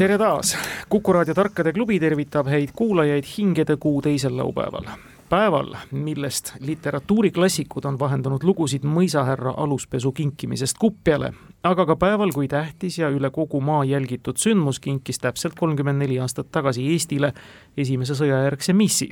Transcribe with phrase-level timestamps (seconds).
[0.00, 0.58] tere taas,
[0.88, 4.84] Kuku raadio Tarkade klubi tervitab häid kuulajaid hingedekuu teisel laupäeval.
[5.28, 11.32] päeval, millest literatuuriklassikud on vahendanud lugusid mõisahärra aluspesu kinkimisest kupjale,
[11.62, 16.18] aga ka päeval, kui tähtis ja üle kogu maa jälgitud sündmus kinkis täpselt kolmkümmend neli
[16.18, 17.32] aastat tagasi Eestile
[17.76, 19.10] esimese sõjajärgse missi.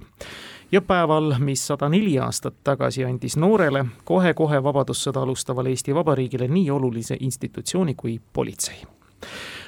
[0.72, 6.70] Ja päeval, mis sada neli aastat tagasi andis noorele kohe-kohe vabadussõda alustavale Eesti Vabariigile nii
[6.70, 8.86] olulise institutsiooni kui politsei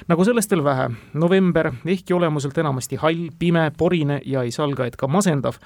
[0.07, 4.95] nagu sellest veel vähe, november, ehkki olemuselt enamasti hall, pime, porine ja ei salga, et
[4.99, 5.59] ka masendav,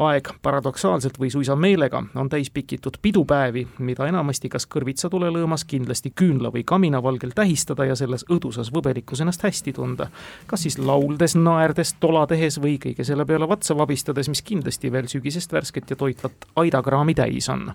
[0.00, 6.12] aeg paradoksaalselt või suisa meelega on täis pikitud pidupäevi, mida enamasti kas kõrvitsa tulelõõmas, kindlasti
[6.16, 10.08] küünla või kaminavalgel tähistada ja selles õdusas võbelikus ennast hästi tunda.
[10.46, 15.08] kas siis lauldes, naerdes, tola tehes või kõige selle peale vatsa vabistades, mis kindlasti veel
[15.08, 17.72] sügisest värsket ja toitvat aidakraami täis on.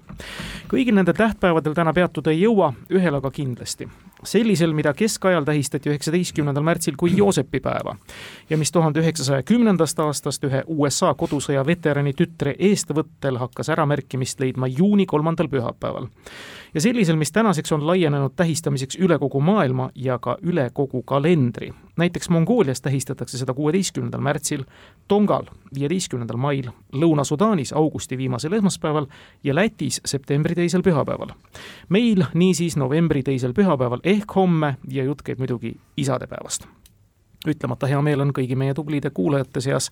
[0.67, 3.87] kõigil nendel tähtpäevadel täna peatuda ei jõua, ühel aga kindlasti.
[4.23, 7.95] sellisel, mida keskajal tähistati üheksa üheksateistkümnendal märtsil kui Joosepipäeva
[8.49, 14.67] ja mis tuhande üheksasaja kümnendast aastast ühe USA kodusõja veterani tütre eestvõttel hakkas äramärkimist leidma
[14.67, 16.07] juuni kolmandal pühapäeval
[16.73, 21.73] ja sellisel, mis tänaseks on laienenud tähistamiseks üle kogu maailma ja ka üle kogu kalendri.
[21.97, 24.63] näiteks Mongoolias tähistatakse seda kuueteistkümnendal märtsil,
[25.07, 25.45] Tongal
[25.79, 29.05] viieteistkümnendal mail, Lõuna-Sudaanis augusti viimasel esmaspäeval
[29.43, 31.29] ja Lätis septembri teisel pühapäeval.
[31.89, 36.76] meil niisiis novembri teisel pühapäeval ehk homme ja jutt käib muidugi isadepäevast
[37.49, 39.91] ütlemata hea meel on kõigi meie tublide kuulajate seas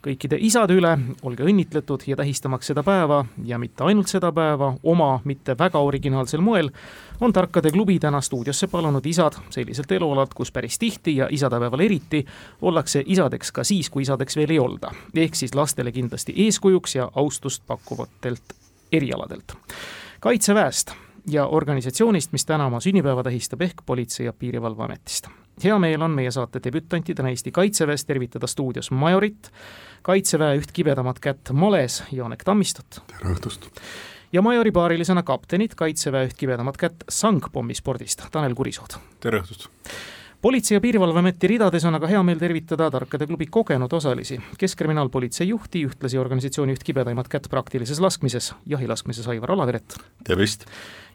[0.00, 5.10] kõikide isade üle, olge õnnitletud ja tähistamaks seda päeva ja mitte ainult seda päeva, oma
[5.24, 6.70] mitte väga originaalsel moel,
[7.20, 12.24] on Tarkade klubi täna stuudiosse palunud isad selliselt elualalt, kus päris tihti ja isadepäeval eriti
[12.62, 14.90] ollakse isadeks ka siis, kui isadeks veel ei olda.
[15.14, 18.56] ehk siis lastele kindlasti eeskujuks ja austust pakkuvatelt
[18.92, 19.52] erialadelt.
[20.20, 20.92] kaitseväest
[21.26, 25.28] ja organisatsioonist, mis täna oma sünnipäeva tähistab, ehk Politsei- ja Piirivalveametist.
[25.64, 29.50] Hea meel on meie saate debütantidena Eesti Kaitseväes tervitada stuudios majorit,
[30.02, 33.02] Kaitseväe üht kibedamat kätt males, Janek Tammistot.
[33.10, 33.68] tere õhtust!
[34.32, 38.96] ja majori paarilisena kaptenit, Kaitseväe üht kibedamat kätt sangpommispordist, Tanel Kurisood.
[39.20, 39.68] tere õhtust!
[40.42, 45.84] politsei- ja Piirivalveameti ridades on aga hea meel tervitada Tarkade klubi kogenud osalisi, Keskkriminaalpolitsei juhti,
[45.86, 49.98] ühtlasi organisatsiooni üht kibedaimat kätt praktilises laskmises, jahilaskmises Aivar Alaveret.
[50.24, 50.66] tervist!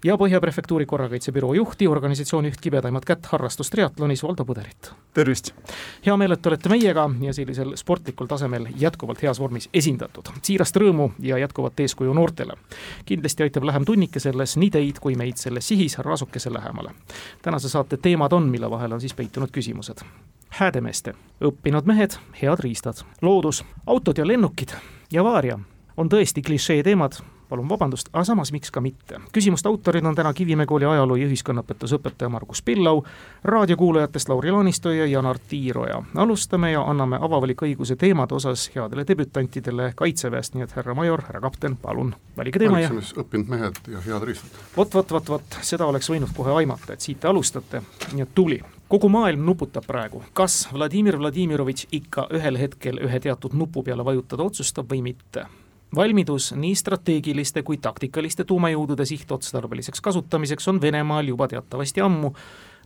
[0.06, 4.92] Ja Põhja Prefektuuri korrakaitsebüroo juhti, organisatsiooni üht kibedaimat kätt harrastustriatlonis Valdo Põderit.
[5.14, 5.50] tervist!
[6.06, 10.30] hea meel, et olete meiega ja sellisel sportlikul tasemel jätkuvalt heas vormis esindatud.
[10.42, 12.54] siirast rõõmu ja jätkuvat eeskuju noortele.
[13.06, 16.92] kindlasti aitab lähem tunnike selles nii teid kui meid selles sihis raasukese lähemale.
[17.42, 20.06] tänase saate teemad on, mille vahel on siis peitunud küsimused.
[20.50, 24.70] häädemeeste, õppinud mehed, head riistad, loodus, autod ja lennukid
[25.12, 25.60] ja vaaria
[25.98, 27.18] on tõesti klišee teemad,
[27.56, 29.20] palun vabandust, aga samas miks ka mitte.
[29.32, 33.04] küsimuste autorid on täna Kivimäe kooli ajaloo ja ühiskonnaõpetuse õpetaja Margus Pillau,
[33.44, 36.04] raadiokuulajatest Lauri Laanisto ja Janar Tiiroja.
[36.16, 41.42] alustame ja anname avavaliku õiguse teemade osas headele debütantidele Kaitseväest, nii et härra major, härra
[41.42, 44.62] kapten, palun, valige teema ja õppinud mehed ja head riistad.
[44.78, 47.82] vot, vot, vot, vot, seda oleks võinud kohe aimata, et siit te alustate,
[48.14, 53.54] nii et tubli kogu maailm nuputab praegu, kas Vladimir Vladimirovitš ikka ühel hetkel ühe teatud
[53.54, 55.48] nupu peale vajutada otsustab või mitte
[55.96, 62.34] valmidus nii strateegiliste kui taktikaliste tuumajõudude sihtotstarbeliseks kasutamiseks on Venemaal juba teatavasti ammu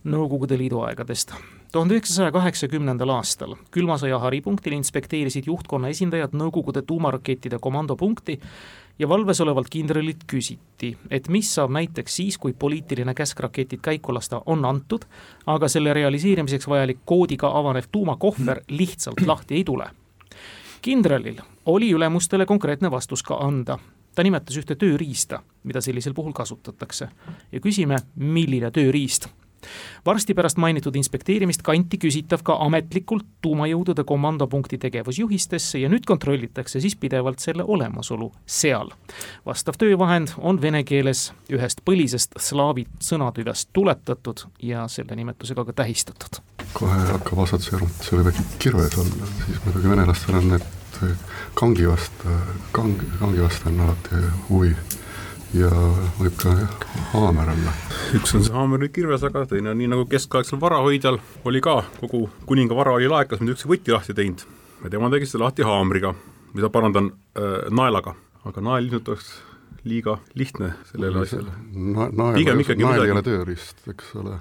[0.04, 1.34] Nõukogude Liidu aegadest.
[1.72, 8.40] tuhande üheksasaja kaheksakümnendal aastal külma sõja haripunktil inspekteerisid juhtkonna esindajad Nõukogude tuumarakettide komandopunkti
[8.98, 14.14] ja valves olevalt kindralilt küsiti, et mis saab näiteks siis, kui poliitiline käsk raketid käiku
[14.14, 15.04] lasta on antud,
[15.46, 19.90] aga selle realiseerimiseks vajalik koodiga avanev tuumakohver lihtsalt lahti ei tule
[20.82, 23.78] kindralil oli ülemustele konkreetne vastus ka anda.
[24.14, 27.08] ta nimetas ühte tööriista, mida sellisel puhul kasutatakse
[27.52, 29.28] ja küsime, milline tööriist
[30.06, 36.96] varsti pärast mainitud inspekteerimist kanti küsitav ka ametlikult tuumajõudude komandopunkti tegevusjuhistesse ja nüüd kontrollitakse siis
[36.96, 38.90] pidevalt selle olemasolu seal.
[39.46, 46.42] vastav töövahend on vene keeles ühest põlisest slaavi sõnatüvest tuletatud ja selle nimetusega ka tähistatud.
[46.72, 50.79] kohe hakkab assotsieeruma, et see võib äkki kirves olla, siis muidugi venelastel on need
[51.58, 52.38] kangi vastu,
[52.72, 54.74] kang, kangi vastu on alati huvi
[55.56, 55.70] ja
[56.20, 56.52] võib ka
[57.12, 57.74] haamer olla.
[58.14, 61.18] üks on see haamer või kirves, aga teine on nii nagu keskaegsel varahoidjal
[61.48, 64.44] oli ka, kogu kuninga vara oli laekas, mida üks võti lahti teinud.
[64.84, 66.14] ja tema tegi seda lahti haamriga,
[66.54, 68.14] mida parandan äh, naelaga,
[68.44, 69.32] aga nael ilmselt oleks
[69.88, 71.52] liiga lihtne sellele asjale.
[71.72, 74.38] Na-, nael, ei ole tööriist, eks ole.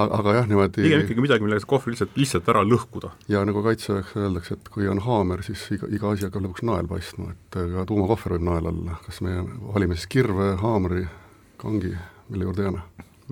[0.00, 3.12] aga, jah, niimoodi pigem ikkagi midagi, millega see kohver lihtsalt, lihtsalt ära lõhkuda.
[3.32, 6.88] ja nagu kaitseväes öeldakse, et kui on haamer, siis iga, iga asi hakkab lõpuks nael
[6.90, 9.40] paistma, et ka tuumakohver võib nael olla, kas me
[9.74, 11.04] valime siis kirve, haamri,
[11.60, 11.92] kangi,
[12.32, 12.86] mille juurde jääme?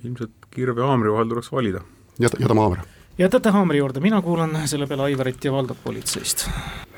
[0.05, 1.81] ilmselt kirve ja haamri vahel tuleks valida.
[2.21, 6.47] jäta, jätame haamri jätate haamri juurde, mina kuulan selle peale Aivarit ja Valdot politseist.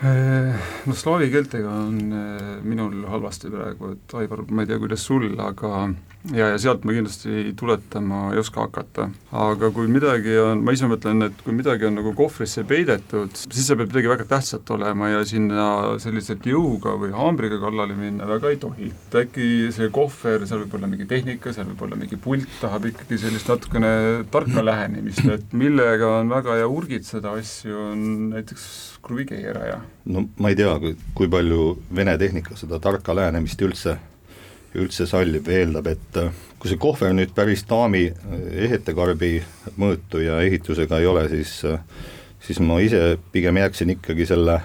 [0.04, 0.54] Äh,
[0.86, 5.30] no slaavi keeltega on äh, minul halvasti praegu, et Aivar, ma ei tea, kuidas sul,
[5.42, 5.88] aga
[6.32, 9.08] ja, ja sealt ma kindlasti tuletama ei oska hakata.
[9.32, 13.68] aga kui midagi on, ma ise mõtlen, et kui midagi on nagu kohvrisse peidetud, siis
[13.68, 15.68] see peab midagi väga tähtsat olema ja sinna
[16.02, 18.90] selliselt jõuga või haamriga kallale minna väga ei tohi.
[18.90, 22.90] et äkki see kohver, seal võib olla mingi tehnika, seal võib olla mingi pult, tahab
[22.90, 23.92] ikkagi sellist natukene
[24.32, 28.04] tarka lähenemist, et millega on väga hea urgitseda asju, on
[28.34, 28.68] näiteks
[29.02, 29.80] kruvikeeraja.
[30.12, 30.74] no ma ei tea,
[31.14, 33.98] kui palju Vene tehnika seda tarka lähenemist üldse
[34.76, 39.32] üldse sallib, eeldab, et äh, kui see kohver nüüd päris daami äh, ehetekarbi
[39.80, 41.80] mõõtu ja ehitusega ei ole, siis äh,
[42.40, 44.60] siis ma ise pigem jääksin ikkagi selle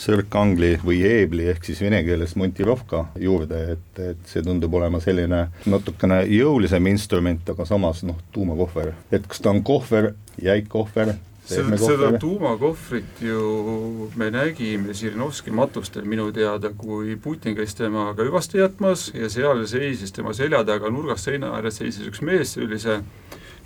[0.00, 5.44] sõrkangli või eebli ehk siis vene keeles montirovka juurde, et, et see tundub olema selline
[5.70, 10.12] natukene jõulisem instrument, aga samas noh, tuumakohver, et kas ta on kohver,
[10.42, 11.14] jäik kohver
[11.44, 18.60] seda, seda tuumakohvrit ju me nägime Žirinovski matustel minu teada, kui Putin käis temaga hüvasti
[18.62, 23.00] jätmas ja seal seisis tema selja taga nurgas seina ääres seisis üks mees sellise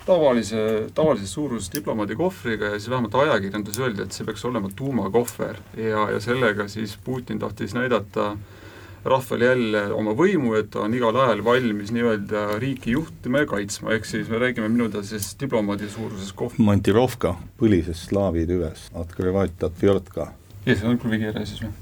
[0.05, 0.61] tavalise,
[0.95, 5.59] tavalises suuruses diplomaadikohvriga ja siis vähemalt ajakirjanduses öeldi, et see peaks olema tuumakohver.
[5.77, 8.58] Ja, ja sellega siis Putin tahtis näidata äh,
[9.03, 13.93] rahval jälle oma võimu, et ta on igal ajal valmis nii-öelda riiki juhtima ja kaitsma,
[13.95, 16.57] ehk siis me räägime minu teada sellisest diplomaadi suuruses kohv-.
[16.57, 20.31] Montirovka, põlisest slaavi tüvest, Atkrivait Atvertka.
[20.65, 21.75] ja see on kruvikeere siis või?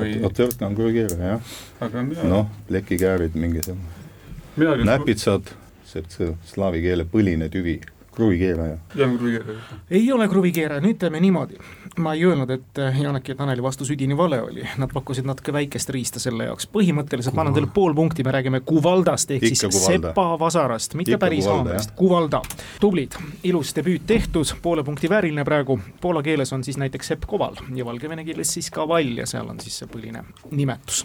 [0.00, 1.56] või Atvertka on kruvikeere, jah.
[2.02, 5.54] mina noh, lekikäärid mingisugune näpitsad,
[5.86, 7.80] see slaavi keele põline tüvi
[8.14, 8.78] kruvikeeraja.
[8.94, 9.58] jah, kruvikeeraja.
[9.90, 11.58] ei ole kruvikeeraja, nüüd teeme niimoodi.
[11.98, 15.52] ma ei öelnud, et eh, Janeki ja Taneli vastus üdini vale oli, nad pakkusid natuke
[15.52, 19.70] väikest riista selle jaoks, põhimõtteliselt ma annan teile pool punkti, me räägime Kuvaldast ehk Ikka
[19.70, 22.42] siis sepavasarast, mitte Ikka päris haamrist, Kuvalda.
[22.80, 27.58] tublid, ilus debüüt tehtud, poole punkti vääriline praegu, poola keeles on siis näiteks Sepp Koval
[27.74, 31.04] ja valgevene keeles siis Kaval ja seal on siis see põhiline nimetus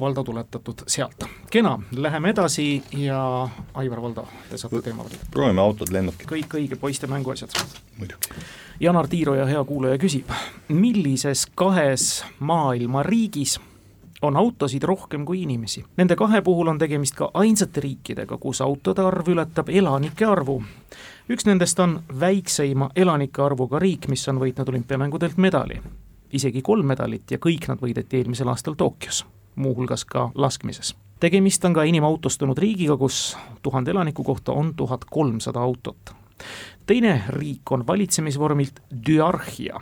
[0.00, 1.24] Valdo tuletatud sealt.
[1.50, 5.24] kena, läheme edasi ja Aivar Valdo, te saate teema valida.
[5.30, 6.26] proovime autod, lennukid.
[6.28, 7.50] kõik õige, poiste mänguasjad.
[7.98, 8.28] muidugi.
[8.80, 10.30] Janar Tiiroja, hea kuulaja, küsib,
[10.68, 13.60] millises kahes maailma riigis
[14.22, 15.84] on autosid rohkem kui inimesi.
[15.96, 20.62] Nende kahe puhul on tegemist ka ainsate riikidega, kus autode arv ületab elanike arvu.
[21.30, 25.80] üks nendest on väikseima elanike arvuga riik, mis on võitnud olümpiamängudelt medali.
[26.32, 29.24] isegi kolm medalit ja kõik nad võideti eelmisel aastal Tokyos
[29.56, 30.96] muuhulgas ka laskmises.
[31.20, 36.14] tegemist on ka enim autostunud riigiga, kus tuhande elaniku kohta on tuhat kolmsada autot.
[36.86, 39.80] teine riik on valitsemisvormilt düarhia,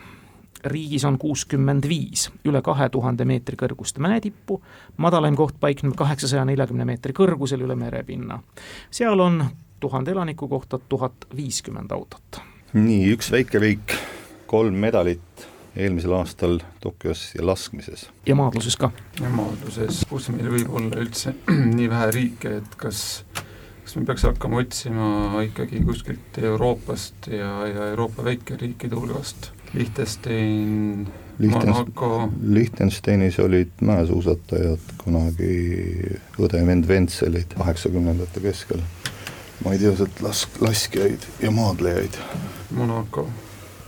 [0.65, 4.63] riigis on kuuskümmend viis üle kahe tuhande meetri kõrgust mäetippu,
[4.97, 8.43] madalaim koht paikneb kaheksasaja neljakümne meetri kõrgusel üle merepinna.
[8.91, 9.45] seal on
[9.81, 12.41] tuhande elaniku kohta tuhat viiskümmend autot.
[12.73, 13.99] nii, üks väike riik,
[14.47, 18.09] kolm medalit eelmisel aastal Tokyos ja laskmises.
[18.27, 18.91] ja maadluses ka?
[19.21, 21.35] ja maadluses, kus meil võib olla üldse
[21.79, 23.25] nii vähe riike, et kas
[23.85, 31.07] kas me peaks hakkama otsima ikkagi kuskilt Euroopast ja, ja Euroopa väikeriikide hulgast, Liechtenstein,
[31.51, 32.31] Monaco.
[32.43, 35.55] Liechtensteinis olid mäesuusatajad kunagi
[36.39, 38.85] õde ja vend Ventselid kaheksakümnendate keskel.
[39.65, 42.17] ma ei tea sealt lask-, laskjaid ja maadlejaid.
[42.75, 43.29] Monaco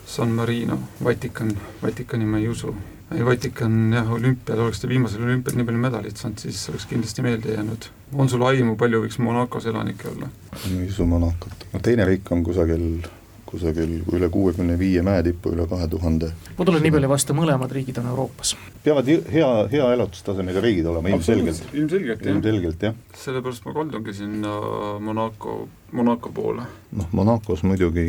[0.06, 1.50] San Marino, Vatikan,
[1.82, 2.74] Vatikani ma ei usu.
[3.14, 7.22] ei, Vatikan jah, olümpial, oleks ta viimasel olümpial nii palju medalit saanud, siis oleks kindlasti
[7.22, 7.90] meelde jäänud.
[8.14, 10.30] on sul aimu, palju võiks Monacos elanikke olla?
[10.52, 13.06] ma ei usu Monacot, no teine riik on kusagil
[13.46, 16.30] kusagil üle kuuekümne viie mäetippu, üle kahe tuhande.
[16.58, 18.54] ma tulen nii palju vastu, mõlemad riigid on Euroopas.
[18.84, 21.62] peavad hea, hea elatustasemega riigid olema ilmselgelt.
[21.72, 22.96] ilmselgelt, ilmselgelt, jah.
[23.24, 24.56] sellepärast ma kaldungi sinna
[25.00, 25.58] Monaco,
[25.92, 26.66] Monaco poole.
[26.92, 28.08] noh, Monacos muidugi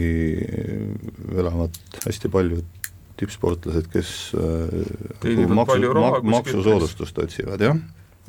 [1.37, 2.65] elavad hästi paljud
[3.17, 7.79] tippsportlased, kes äh, maksu, mak, maksusoodustust otsivad, jah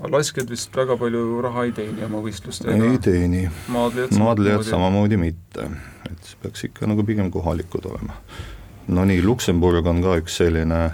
[0.07, 2.77] laskjad vist väga palju raha ei teeni oma võistlustega?
[2.77, 3.43] ei teeni,
[3.75, 5.19] maadlejad, maadlejad samamoodi.
[5.21, 5.67] mitte,
[6.11, 8.21] et see peaks ikka nagu pigem kohalikud olema.
[8.95, 10.85] no nii, Luksemburg on ka üks selline,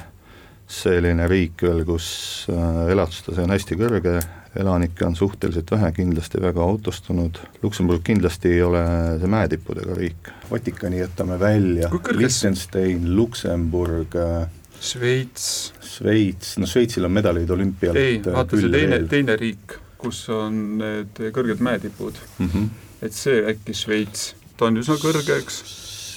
[0.70, 2.08] selline riik veel, kus
[2.52, 4.16] äh, elatustase on hästi kõrge,
[4.56, 8.82] elanikke on suhteliselt vähe, kindlasti väga autostunud, Luksemburg kindlasti ei ole
[9.20, 14.48] see mäetippudega riik, Vatikani jätame välja, Liechtenstein, Luksemburg, äh,
[14.80, 20.24] Šveits, Šveits, no Šveitsil on medaleid olümpialt ei, äh, vaata see teine, teine riik, kus
[20.34, 22.66] on need kõrged mäetipud, Mhm.
[23.02, 25.62] et see äkki Šveits, ta on üsna kõrge, eks,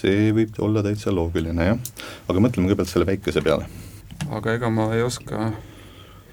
[0.01, 1.77] see võib olla täitsa loogiline, jah.
[2.29, 3.65] aga mõtleme kõigepealt selle väikese peale.
[4.31, 5.51] aga ega ma ei oska,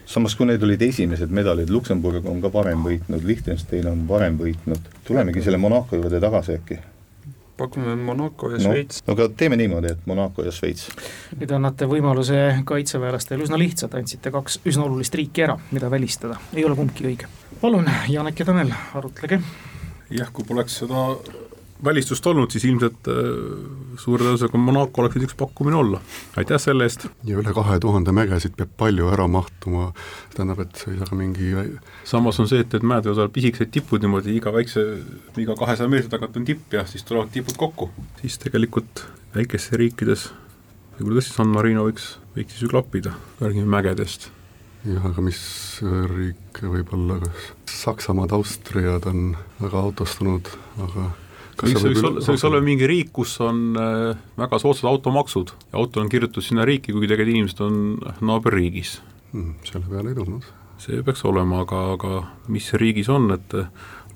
[0.06, 4.80] samas, kui need olid esimesed medalid, Luksemburg on ka varem võitnud, Liechtenstein on varem võitnud,
[5.04, 6.78] tulemegi selle Monaco juurde tagasi äkki.
[7.56, 10.88] Pakume Monaco ja Šveits no aga teeme niimoodi, et Monaco ja Šveits.
[11.38, 16.64] nüüd annate võimaluse kaitseväelastele üsna lihtsalt, andsite kaks üsna olulist riiki ära, mida välistada, ei
[16.64, 17.30] ole kumbki õige.
[17.60, 19.40] palun, Janek ja Tanel, arutlege.
[20.10, 21.06] jah, kui poleks seda
[21.84, 23.18] välistust olnud, siis ilmselt äh,
[24.00, 26.00] suure tõenäosusega Monaco oleks võinud üks pakkumine olla.
[26.40, 27.08] aitäh selle eest!
[27.24, 29.90] ja üle kahe tuhande mägesid peab palju ära mahtuma,
[30.36, 31.52] tähendab, et ei saa mingi
[32.08, 34.86] samas on see, et, et mäed võivad olla pisikesed tipud niimoodi, iga väikse,
[35.40, 37.90] iga kahesaja meetri tagant on tipp ja siis tulevad tipud kokku.
[38.22, 40.30] siis tegelikult väikestes riikides
[40.98, 44.30] võib-olla tõesti San Marino võiks, võiks siis ju klappida, räägime mägedest.
[44.84, 45.40] jah, aga mis
[45.82, 50.48] riik võib-olla, kas Saksamaad, Austriad on väga autostunud,
[50.84, 51.10] aga
[51.56, 54.60] kas võiks, see võiks võib olla, see võiks olla mingi riik, kus on äh, väga
[54.62, 57.80] soodsad automaksud ja auto on kirjutatud sinna riiki, kuigi tegelikult inimesed on
[58.28, 58.96] naaberriigis.
[59.32, 60.48] hmm, selle peale ei tulnud.
[60.84, 63.68] see peaks olema, aga, aga mis riigis on, et äh,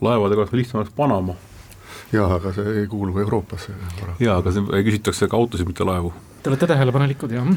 [0.05, 1.37] laevadega oleks lihtsam oleks Panama.
[2.13, 4.25] jaa, aga see ei kuulu Euroopasse paraku.
[4.25, 6.13] jaa, aga see küsitakse ka autosid, mitte laevu.
[6.43, 7.49] Te olete tähelepanelikud, jah?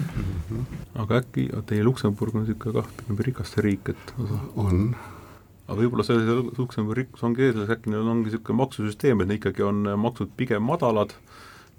[1.01, 4.13] aga äkki teie Luksemburg on niisugune kah pigem rikaste riik, et
[4.55, 4.95] on,
[5.71, 9.39] aga võib-olla see, see Luksemburgi rikkus ongi ees, äkki neil ongi niisugune maksusüsteem, et neil
[9.39, 11.15] ikkagi on maksud pigem madalad,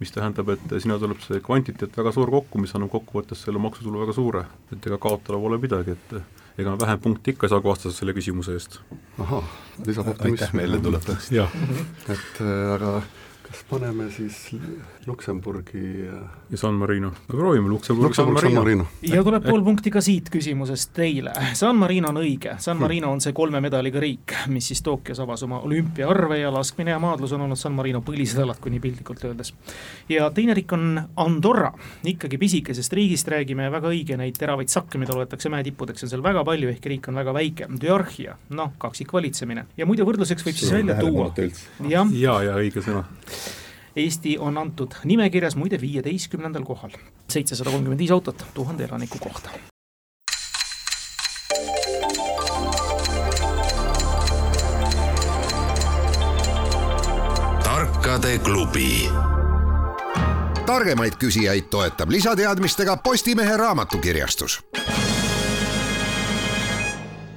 [0.00, 4.02] mis tähendab, et sinna tuleb see kvantiteet väga suur kokku, mis annab kokkuvõttes selle maksutulu
[4.02, 4.46] väga suure.
[4.72, 8.14] et ega kaotada pole midagi, et ega vähem punkte ikka ei saa, kui vastased selle
[8.16, 8.80] küsimuse eest.
[9.22, 9.44] ahah,
[9.86, 10.62] lisab aitäh optimismi.
[10.62, 11.32] meelde tuletamast.
[11.32, 11.52] jah.
[12.08, 13.02] et äh, aga
[13.52, 14.36] kas paneme siis
[15.06, 18.86] Luksemburgi äh, ja San Marino, aga proovime Luksemburg, San Luksemburg, San Marino.
[19.04, 21.34] Ja tuleb pool punkti ka siit küsimusest teile.
[21.58, 25.44] San Marino on õige, San Marino on see kolme medaliga riik, mis siis Tokyos avas
[25.44, 29.26] oma olümpiaarve ja laskmine ja maadlus on olnud San Marino põhilised alad, kui nii piltlikult
[29.28, 29.52] öeldes.
[30.08, 31.72] ja teine riik on Andorra,
[32.08, 36.46] ikkagi pisikesest riigist räägime, väga õige, neid teravaid sakke, mida loetakse mäetippudeks, on seal väga
[36.48, 37.68] palju, ehkki riik on väga väike.
[37.82, 41.28] düarhia, noh, kaksikvalitsemine ja muide võrdluseks võib siis välja tuua,
[41.90, 43.04] jah, jaa, jaa, õige sõna.
[43.96, 46.90] Eesti on antud nimekirjas muide viieteistkümnendal kohal,
[47.28, 49.50] seitsesada kolmkümmend viis autot tuhande elaniku kohta.
[57.64, 59.08] tarkade klubi.
[60.66, 64.60] targemaid küsijaid toetab lisateadmistega Postimehe raamatukirjastus.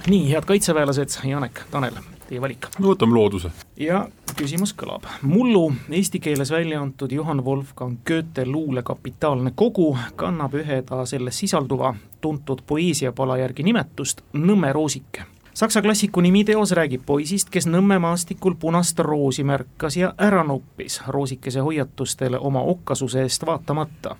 [0.06, 1.94] nii, head kaitseväelased, Janek, Tanel,
[2.28, 2.66] teie valik.
[2.78, 3.50] no võtame looduse.
[3.76, 5.06] ja küsimus kõlab.
[5.22, 11.38] mullu eesti keeles välja antud Johann Wolfgang Goethe luule kapitaalne kogu kannab ühe ta selles
[11.38, 15.24] sisalduva tuntud poeesiapala järgi nimetust Nõmme roosike.
[15.54, 21.60] Saksa klassiku nimiteos räägib poisist, kes Nõmme maastikul punast roosi märkas ja ära noppis roosikese
[21.60, 24.16] hoiatustele oma okkasuse eest vaatamata.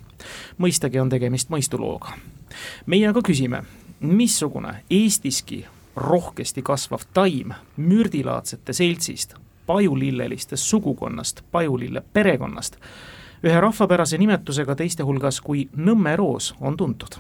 [0.58, 2.16] mõistagi on tegemist mõistulooga.
[2.86, 3.62] meie aga küsime,
[4.00, 9.34] missugune Eestiski rohkesti kasvav taim mürdilaadsete seltsist,
[9.66, 12.76] pajulillelistest sugukonnast, pajulille perekonnast,
[13.44, 17.18] ühe rahvapärase nimetusega teiste hulgas kui Nõmme roos on tuntud.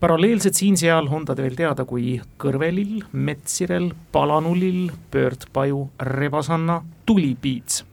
[0.00, 7.84] paralleelselt siin-seal on ta veel teada kui kõrvelill, metssirel, palanulill, pöördpaju, rebasanna, tulipiits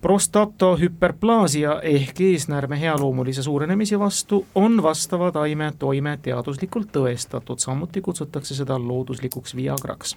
[0.00, 8.78] prostatahüperplaasia ehk eesnäärme healoomulise suurenemise vastu on vastava taime toime teaduslikult tõestatud, samuti kutsutakse seda
[8.78, 10.16] looduslikuks viagraks.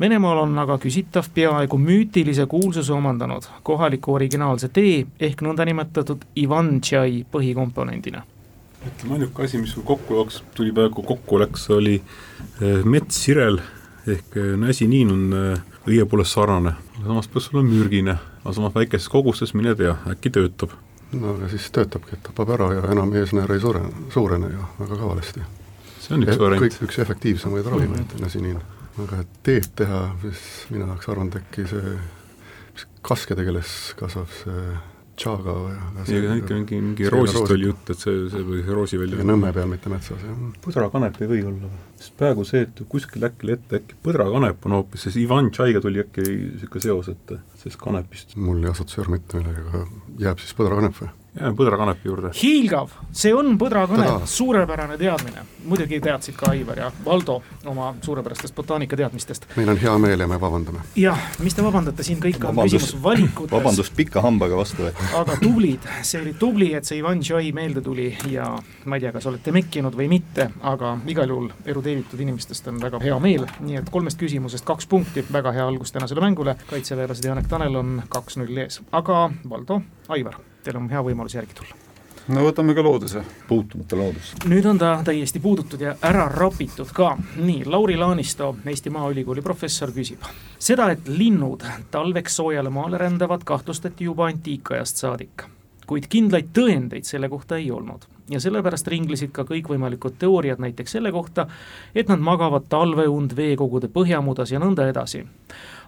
[0.00, 8.22] Venemaal on aga küsitav peaaegu müütilise kuulsuse omandanud kohaliku originaalse tee ehk nõndanimetatud Ivan-tšai põhikomponendina.
[8.86, 12.00] ütleme, ainuke asi, mis mul kokku jooks, tuli praegu kokku, läks, oli
[12.60, 13.60] eh, metssirel
[14.06, 19.10] ehk eh, näsiniin on eh, õie poolest sarnane, samas peaks olema mürgine, aga samas väikestes
[19.12, 20.76] kogustes, mine tea, äkki töötab.
[21.12, 23.82] no aga siis töötabki, et tapab ära ja enam eesnäär ei sure,
[24.14, 25.42] suurene ju väga kavalasti.
[25.98, 26.64] see on üks variant.
[26.64, 28.62] kõik, üks efektiivsemaid ravimeid, näsiniin.
[29.04, 31.98] aga et teed teha, siis mina oleks arvanud, äkki see,
[32.74, 34.64] mis kaskede keeles kasvab see
[35.18, 35.72] tšaaga või
[36.08, 39.20] ja ikka mingi, mingi see roosist oli jutt, et see, see või see roosi välja
[39.20, 40.42] ja Nõmme peal, mitte metsas, jah.
[40.64, 41.80] põdrakanep ei või olla või?
[42.00, 46.02] sest praegu see, et kuskil äkki ette äkki põdrakanep on hoopis, see Ivan Tšaiga tuli
[46.02, 48.36] äkki niisugune seos, et sellest kanepist.
[48.40, 51.12] mul ei assotsieeru mitte millegagi, aga jääb siis põdrakanep või?
[51.40, 52.30] Jään põdrakanepi juurde.
[52.42, 55.46] hiilgav, see on põdrakanep, suurepärane teadmine.
[55.64, 59.46] muidugi teadsid ka Aivar ja Valdo oma suurepärastest botaanika-teadmistest.
[59.56, 60.80] meil on hea meel ja me vabandame.
[60.96, 63.54] jah, mis te vabandate, siin kõik on küsimus valikutes.
[63.58, 65.16] vabandust pika hambaga vastu võetud.
[65.22, 68.52] aga tublid, see oli tubli, et see Ivan Tšai meelde tuli ja
[68.84, 73.00] ma ei tea, kas olete mekkinud või mitte, aga igal juhul erudeeritud inimestest on väga
[73.00, 77.48] hea meel, nii et kolmest küsimusest kaks punkti, väga hea algus tänasele mängule, kaitseväelased Janek
[77.48, 79.80] Tanel on kaks-null ees, aga Valdo,
[80.12, 81.82] Aivar teil on hea võimalus järgi tulla
[82.28, 83.24] no võtame ka looduse.
[83.48, 84.32] puutumata loodus.
[84.46, 87.16] nüüd on ta täiesti puudutud ja ära rapitud ka.
[87.36, 90.22] nii, Lauri Laanisto, Eesti Maaülikooli professor küsib.
[90.58, 95.42] seda, et linnud talveks soojale maale rändavad, kahtlustati juba antiikajast saadik.
[95.86, 101.12] kuid kindlaid tõendeid selle kohta ei olnud ja sellepärast ringlesid ka kõikvõimalikud teooriad näiteks selle
[101.12, 101.46] kohta,
[101.94, 105.26] et nad magavad talveund veekogude põhjamudas ja nõnda edasi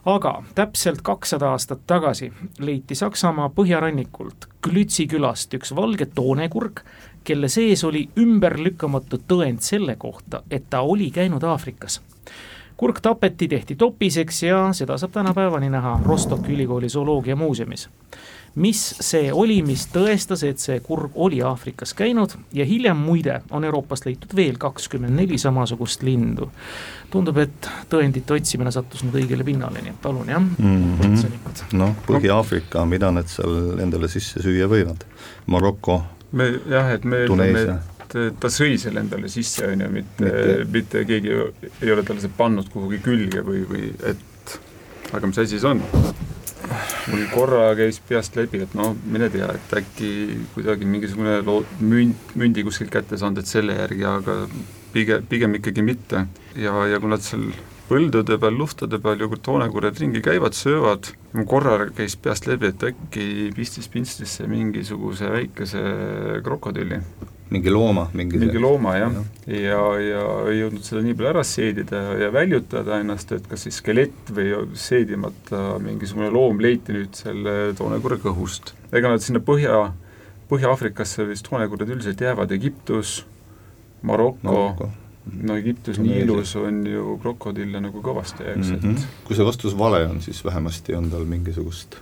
[0.06, 6.80] aga täpselt kakssada aastat tagasi leiti Saksamaa põhjarannikult Glütsi külast üks valge toonekurg,
[7.24, 12.00] kelle sees oli ümberlükkamatu tõend selle kohta, et ta oli käinud Aafrikas.
[12.76, 17.88] kurg tapeti, tehti topiseks ja seda saab tänapäevani näha Rostocki ülikooli zooloogiamuuseumis
[18.54, 23.64] mis see oli, mis tõestas, et see kurg oli Aafrikas käinud ja hiljem muide on
[23.66, 26.50] Euroopast leitud veel kakskümmend neli samasugust lindu.
[27.10, 31.94] tundub, et tõendite otsimine sattus nüüd õigele pinnale, nii et palun jah mm -hmm., noh,
[32.06, 35.04] Põhja-Aafrika, mida nad seal endale sisse süüa võivad,
[35.46, 37.78] Maroko, me jah, et me ütleme,
[38.14, 41.34] et ta sõi selle endale sisse, on ju, mitte, mitte., mitte keegi
[41.82, 44.58] ei ole talle seda pannud kuhugi külge või, või et
[45.12, 45.82] aga mis asi see on?
[47.10, 50.10] Mul korra käis peast läbi, et noh, mine tea, et äkki
[50.54, 54.40] kuidagi mingisugune loo-, münt, mündi kuskilt kätte saanud, et selle järgi, aga
[54.94, 56.26] pigem, pigem ikkagi mitte.
[56.56, 57.48] ja, ja kui nad seal
[57.88, 61.12] põldude peal, luhtade peal ju toonekurjad ringi käivad, söövad,
[61.50, 65.84] korra käis peast läbi, et äkki pistis pintslisse mingisuguse väikese
[66.46, 67.02] krokodilli
[67.52, 69.12] mingi looma, mingi mingi looma jah
[69.46, 73.66] ja., ja, ja ei jõudnud seda nii palju ära seedida ja väljutada ennast, et kas
[73.66, 78.72] siis skelett või seedimata mingisugune loom leiti nüüd selle toonekurre kõhust.
[78.92, 79.90] ega nad sinna Põhja,
[80.48, 83.20] Põhja-Aafrikasse vist toonekurred üldiselt jäävad, Egiptus,
[84.02, 84.90] Maroko, Maroko.,
[85.44, 88.96] no Egiptus Niilus on ju krokodille nagu kõvasti, eks mm, -hmm.
[88.96, 89.20] et mhm.
[89.28, 92.00] kui see vastus vale on, siis vähemasti on tal mingisugust,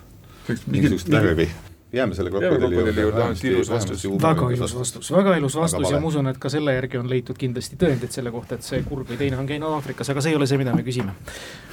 [0.70, 1.50] mingisugust värvi
[1.92, 4.04] jääme selle krokodilli juurde, vähemasti ilus vastus.
[4.22, 7.38] väga ilus vastus, väga ilus vastus ja ma usun, et ka selle järgi on leitud
[7.38, 10.38] kindlasti tõendeid selle kohta, et see kurg või teine on käinud Aafrikas, aga see ei
[10.40, 11.12] ole see, mida me küsime.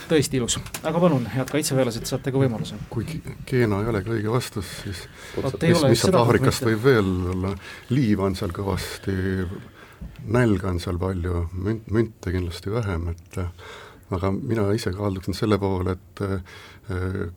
[0.10, 2.80] tõesti ilus, aga palun, head kaitseväelased, saate ka võimaluse.
[2.90, 5.04] kui Keena ei olegi õige vastus, siis
[5.38, 7.54] mis, mis sealt Aafrikast võib veel olla,
[7.90, 9.16] liiva on seal kõvasti,
[10.28, 13.40] nälga on seal palju, münt, münte kindlasti vähem, et
[14.10, 16.22] aga mina ise kalduksin selle poole, et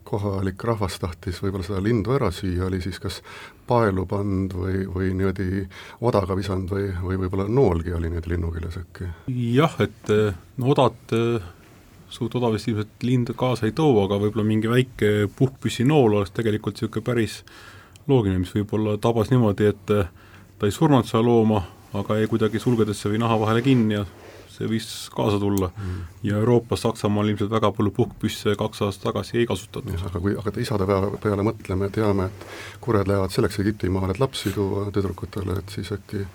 [0.08, 3.18] kohalik rahvas tahtis võib-olla seda lindu ära süüa, oli siis kas
[3.68, 5.64] paelu pannud või, või niimoodi
[6.00, 9.10] odaga visanud või, või võib-olla noolgi oli niimoodi linnu küljes äkki?
[9.52, 11.50] jah, et eh, no odad eh,
[12.12, 16.80] suurt oda vist ilmselt lind kaasa ei too, aga võib-olla mingi väike puhkpüssinool oleks tegelikult
[16.80, 17.42] niisugune päris
[18.08, 21.62] loogiline, mis võib-olla tabas niimoodi, et ta ei surnud seda looma,
[21.96, 24.04] aga jäi kuidagi sulgedesse või naha vahele kinni ja
[24.52, 26.00] see võis kaasa tulla mm.
[26.28, 30.06] ja Euroopas, Saksamaal ilmselt väga palju puhkpüsse kaks aastat tagasi ei kasutatud.
[30.08, 32.46] aga kui hakata isade peale, peale mõtlema ja teame, et
[32.84, 36.26] kured lähevad selleks Egiptimaale, et lapsi tuua tüdrukutele, et siis äkki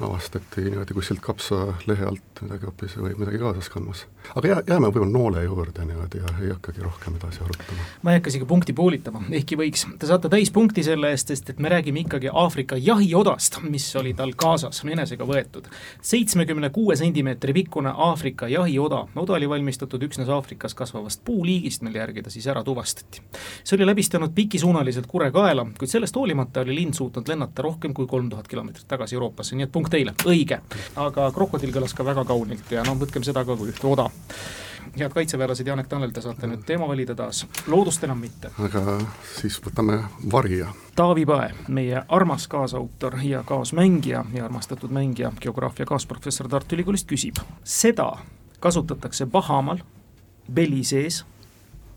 [0.00, 4.04] avastati niimoodi kuskilt kapsalehe alt midagi hoopis või midagi kaasas kandmas.
[4.36, 7.86] Aga jää, jääme võib-olla noole juurde niimoodi ja ei hakkagi rohkem edasi arutama.
[8.02, 11.62] ma ei hakka isegi punkti poolitama, ehkki võiks, te saate täispunkti selle eest, sest et
[11.62, 15.68] me räägime ikkagi Aafrika jahiodast, mis oli tal kaasas, enesega võetud.
[16.02, 22.22] seitsmekümne kuue sentimeetri pikkune Aafrika jahioda, oda oli valmistatud üksnes Aafrikas kasvavast puuliigist, mille järgi
[22.22, 23.22] ta siis ära tuvastati.
[23.64, 28.06] see oli läbistanud pikisuunaliselt Kure kaela, kuid sellest hoolimata oli lind suutnud lennata rohkem kui
[28.06, 30.60] kolm tuhat kilomeetrit tagasi Euroopasse, nii et punkt teile, õige.
[30.96, 34.10] aga krokodill kõlas ka väga kaunilt ja noh, võtkem seda ka kui ühte oda
[34.98, 38.50] head kaitseväelased, Janek Tanel, te saate nüüd teema valida taas, loodust enam mitte.
[38.64, 38.98] aga
[39.36, 40.00] siis võtame
[40.32, 40.72] varija.
[40.96, 47.38] Taavi Pae, meie armas kaasautor ja kaasmängija ja armastatud mängija, geograafia kaasprofessor Tartu Ülikoolist küsib,
[47.64, 48.12] seda
[48.60, 49.82] kasutatakse Bahamaal,
[50.52, 51.24] Belizees,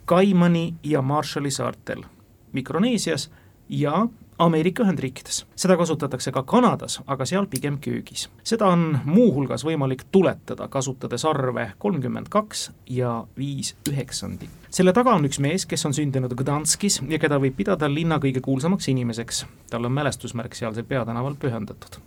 [0.06, 2.04] Kaimani ja Marshalli saartel,
[2.52, 3.30] Mikroneesias
[3.70, 4.08] ja
[4.40, 5.46] Ameerika Ühendriikides.
[5.56, 8.30] seda kasutatakse ka Kanadas, aga seal pigem köögis.
[8.44, 14.50] seda on muuhulgas võimalik tuletada, kasutades arve kolmkümmend kaks ja viis üheksandit.
[14.70, 18.42] selle taga on üks mees, kes on sündinud Gdanskis ja keda võib pidada linna kõige
[18.42, 19.46] kuulsamaks inimeseks.
[19.70, 22.02] talle on mälestusmärk sealsel peatänaval pühendatud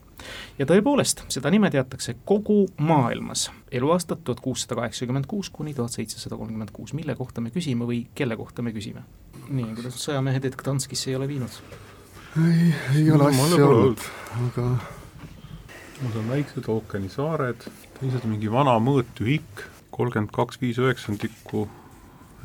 [0.58, 3.50] ja tõepoolest, seda nime teatakse kogu maailmas.
[3.72, 8.06] eluaastat tuhat kuussada kaheksakümmend kuus kuni tuhat seitsesada kolmkümmend kuus, mille kohta me küsime või
[8.14, 9.02] kelle kohta me küsime?
[9.48, 11.62] nii, kuidas sõjamehed, et Gdanskisse ei ole viinud?
[12.42, 14.04] Ei, ei ole asja olnud,
[14.48, 14.68] aga
[16.02, 17.64] Need on väiksed ookeanisaared,
[18.00, 19.62] teised mingi vana mõõtühik,
[19.94, 21.68] kolmkümmend kaks viis üheksandikku,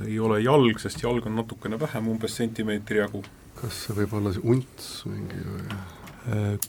[0.05, 3.23] ei ole jalg, sest jalg on natukene vähem, umbes sentimeetri jagu.
[3.59, 5.79] kas see võib olla see unts mingi või?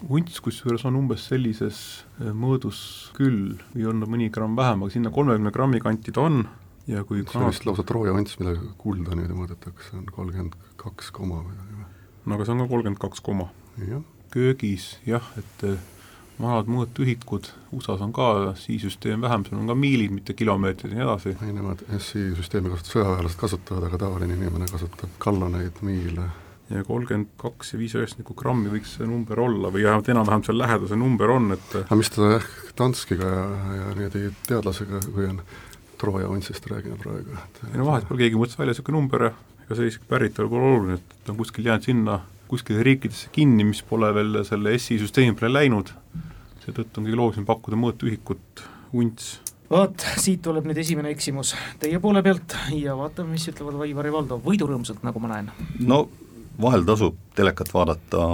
[0.09, 1.79] Unts kusjuures on umbes sellises
[2.19, 2.81] eh, mõõdus
[3.15, 3.61] küll.
[3.75, 6.43] Või on mõni gramm vähem, aga sinna kolmekümne grammi kanti ta on.
[6.91, 11.13] Ja kui see on vist lausa Trooja unts, millega kulda niimoodi mõõdetakse, on kolmkümmend kaks
[11.15, 12.00] koma midagi
[12.31, 13.49] no aga see on ka kolmkümmend kaks koma.
[13.83, 15.81] jah, köögis jah, et eh,
[16.41, 21.07] vanad mõõtühikud, USA-s on ka SI-süsteem vähem, seal on ka miilid, mitte kilomeetrid ja nii
[21.07, 21.35] edasi.
[21.47, 26.29] ei nemad SI süsteemi kasutavad, sõjaväelased kasutavad, aga tavaline inimene kasutab galloneid, miile.
[26.71, 30.61] ja kolmkümmend kaks ja viis üheksandikku grammi võiks see number olla või vähemalt enam-vähem seal
[30.61, 32.47] lähedal see number on, et aga mis ta jah,
[32.79, 33.49] Danskiga ja,
[33.81, 35.43] ja niimoodi teadlasega, kui on
[36.01, 39.33] Trooja untsist räägime praegu, et ei no vahet pole, keegi mõtles välja niisugune number ja
[39.71, 42.17] ega see isegi päritolu pole oluline, et ta on kuskil jäänud sinna
[42.51, 45.93] kuskile riikidesse kinni, mis pole veel selle SI süsteemi peale läinud,
[46.65, 48.65] seetõttu on kõige loogilisem pakkuda mõõtühikut
[48.99, 49.37] unts.
[49.71, 54.17] vot, siit tuleb nüüd esimene eksimus teie poole pealt ja vaatame, mis ütlevad Aivar ja
[54.17, 55.53] Valdo, võidurõõmsalt, nagu ma näen.
[55.79, 56.09] no
[56.61, 58.27] vahel tasub telekat vaadata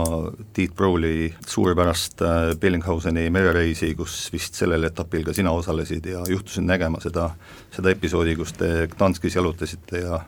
[0.56, 6.66] Tiit Browli suurepärast äh, Bellinghauseni merereisi, kus vist sellel etapil ka sina osalesid ja juhtusin
[6.66, 7.28] nägema seda,
[7.76, 10.24] seda episoodi, kus te Gdanskis jalutasite ja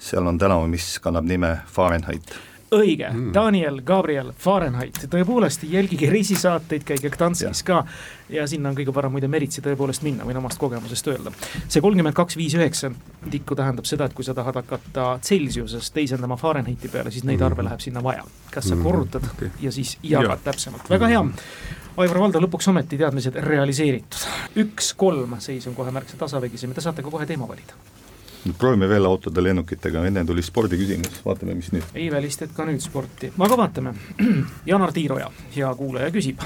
[0.00, 2.34] seal on tänav, mis kannab nime Fahrenheit
[2.70, 7.82] õige mm., Daniel Gabriel Fahrenheit, tõepoolest jälgige reisisaateid, käige Gdanskis ka
[8.30, 11.32] ja sinna on kõige parem muide meritsi tõepoolest minna, võin omast kogemusest öelda.
[11.66, 16.88] see kolmkümmend kaks viis üheksandikku tähendab seda, et kui sa tahad hakata Celsiuses teisendama Fahrenheiti
[16.88, 18.24] peale, siis neid arve läheb sinna vaja.
[18.54, 19.50] kas sa korrutad okei.
[19.60, 20.44] ja siis jagad Jaa.
[20.50, 21.24] täpsemalt, väga hea.
[22.00, 24.28] Aivar Valdo, lõpuks ometi teadmised realiseeritud.
[24.62, 27.74] üks-kolm seis on kohe märksa tasavägisem ja te saate ka kohe teema valida.
[28.58, 31.94] Proovime veel autode lennukitega, enne tuli spordiküsimus, vaatame, mis nüüd.
[31.94, 33.94] ei välista, et ka nüüd sporti, aga vaatame.
[34.70, 36.42] Janar Tiiroja, hea kuulaja, küsib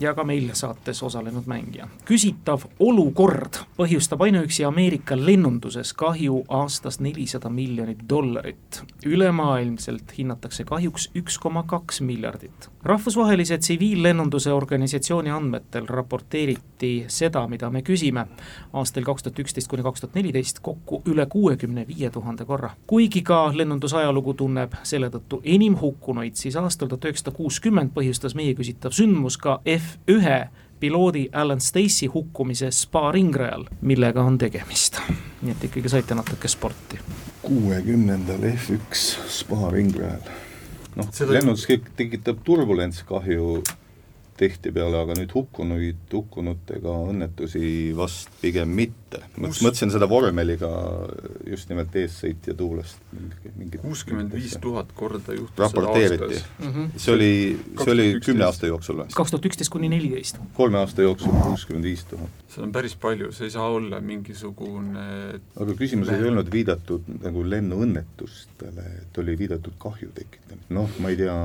[0.00, 1.88] ja ka meil saates osalenud mängija.
[2.04, 8.82] küsitav olukord põhjustab ainuüksi Ameerika lennunduses kahju aastas nelisada miljonit dollarit.
[9.06, 12.70] ülemaailmselt hinnatakse kahjuks üks koma kaks miljardit.
[12.82, 18.26] rahvusvahelise tsiviillennunduse organisatsiooni andmetel raporteeriti seda, mida me küsime
[18.72, 22.70] aastal kaks tuhat üksteist kuni kaks tuhat neliteist kokku üle kuuekümne viie tuhande korra.
[22.86, 28.54] kuigi ka lennundusajalugu tunneb selle tõttu enim hukkunuid, siis aastal tuhat üheksasada kuuskümmend põhjustas meie
[28.54, 29.60] küsitav sündmus ka
[30.08, 30.48] F1
[30.80, 34.98] piloodi Alan Stacey hukkumise spa ringrajal, millega on tegemist.
[35.44, 36.98] nii et ikkagi saite natuke sporti.
[37.42, 40.20] kuuekümnendal F1 spa ringrajal.
[40.96, 43.62] noh, Seda- lennundus kõik tekitab turbulentkahju
[44.36, 49.20] tihtipeale, aga nüüd hukkunuid, hukkunutega õnnetusi vast pigem mitte.
[49.38, 50.70] Mõtlesin seda vormeliga
[51.46, 52.98] just nimelt eessõitja tuulest
[53.56, 56.40] mingit kuuskümmend viis tuhat korda juhtus raporteeriti.
[56.96, 57.30] see oli,
[57.82, 58.24] see oli 2011.
[58.26, 59.14] kümne aasta jooksul või?
[59.14, 60.40] kaks tuhat üksteist kuni neliteist.
[60.56, 62.44] kolme aasta jooksul kuuskümmend viis tuhat.
[62.54, 65.06] see on päris palju, see ei saa olla mingisugune
[65.60, 70.66] aga küsimus ei olnud viidatud nagu lennuõnnetustele, et oli viidatud kahju tekitamine.
[70.78, 71.36] noh, ma ei tea,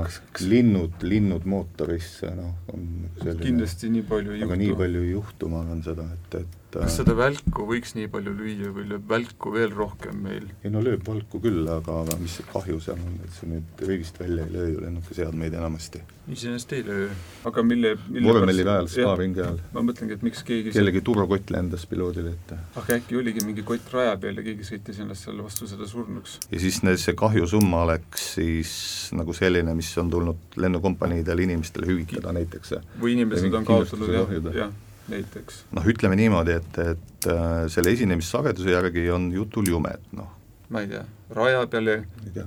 [0.46, 2.88] linnud, linnud mootorisse, noh, on
[3.22, 4.82] selline kindlasti nii palju ei aga nii juhtu.
[4.84, 8.70] palju ei juhtu, ma arvan seda, et, et kas seda välku võiks nii palju lüüa
[8.76, 10.46] või lööb välku veel rohkem meil?
[10.64, 14.20] ei no lööb valku küll, aga, mis see kahju seal on, et see nüüd rivist
[14.22, 16.02] välja ei löö ju lennukiseadmeid enamasti.
[16.30, 17.08] iseenesest ei löö,
[17.50, 19.62] aga mille, mille vormeli rajal, sparingi ajal.
[19.74, 22.60] ma mõtlengi, et miks keegi kellegi turvakott lendas piloodile ette.
[22.82, 26.38] aga äkki oligi mingi kott raja peal ja keegi sõitis ennast seal vastu seda surnuks?
[26.52, 28.76] ja siis see kahjusumma oleks siis
[29.18, 32.78] nagu selline, mis on tulnud lennukompaniidel inimestele hüvitada näiteks.
[33.02, 34.78] või inimesed on kaotanud jah, jah,
[35.12, 35.64] näiteks.
[35.76, 40.30] noh, ütleme niimoodi, et, et äh, selle esinemissageduse järgi on jutul jumet, noh,
[40.70, 41.96] ma ei tea, raja peale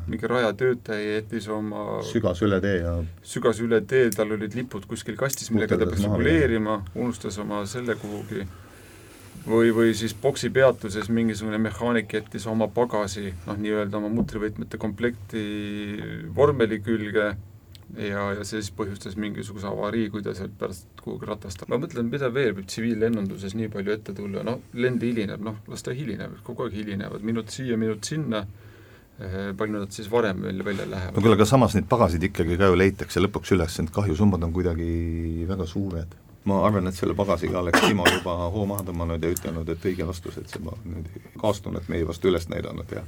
[0.06, 2.96] mingi rajatöötaja jättis oma sügas üle tee ja
[3.26, 7.96] sügas üle tee, tal olid lipud kuskil kastis, millega ta peaks reguleerima, unustas oma selle
[7.98, 8.46] kuhugi.
[9.46, 15.42] või, või siis boksi peatuses mingisugune mehaanik jättis oma pagasi, noh, nii-öelda oma mutrivõtmete komplekti
[16.36, 17.32] vormeli külge
[17.96, 22.08] ja, ja see siis põhjustas mingisuguse avarii, kui ta sealt pärast kuhugi ratast ma mõtlen,
[22.12, 26.38] mida veel võib tsiviillennunduses nii palju ette tulla, noh, lend hilineb, noh, las ta hilineb,
[26.46, 28.46] kogu aeg hilinevad, minut siia, minut sinna,
[29.58, 31.16] palju nad siis varem veel välja lähevad?
[31.16, 34.54] no küll, aga samas neid pagasid ikkagi ka ju leitakse lõpuks üles, need kahjusummad on
[34.56, 36.16] kuidagi väga suured.
[36.48, 40.08] ma arvan, et selle pagasiga oleks Timo juba hoo maha tõmmanud ja ütelnud, et õige
[40.08, 43.04] vastus, et see ma nüüd kaastunnet meie vastu üles näidanud ja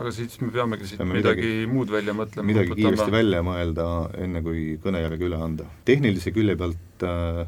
[0.00, 2.46] aga siis me peamegi siit Peame midagi, midagi- muud välja mõtlema.
[2.52, 3.86] midagi kiiresti välja mõelda,
[4.24, 5.68] enne kui kõnejärge üle anda.
[5.84, 7.46] tehnilise külje pealt äh,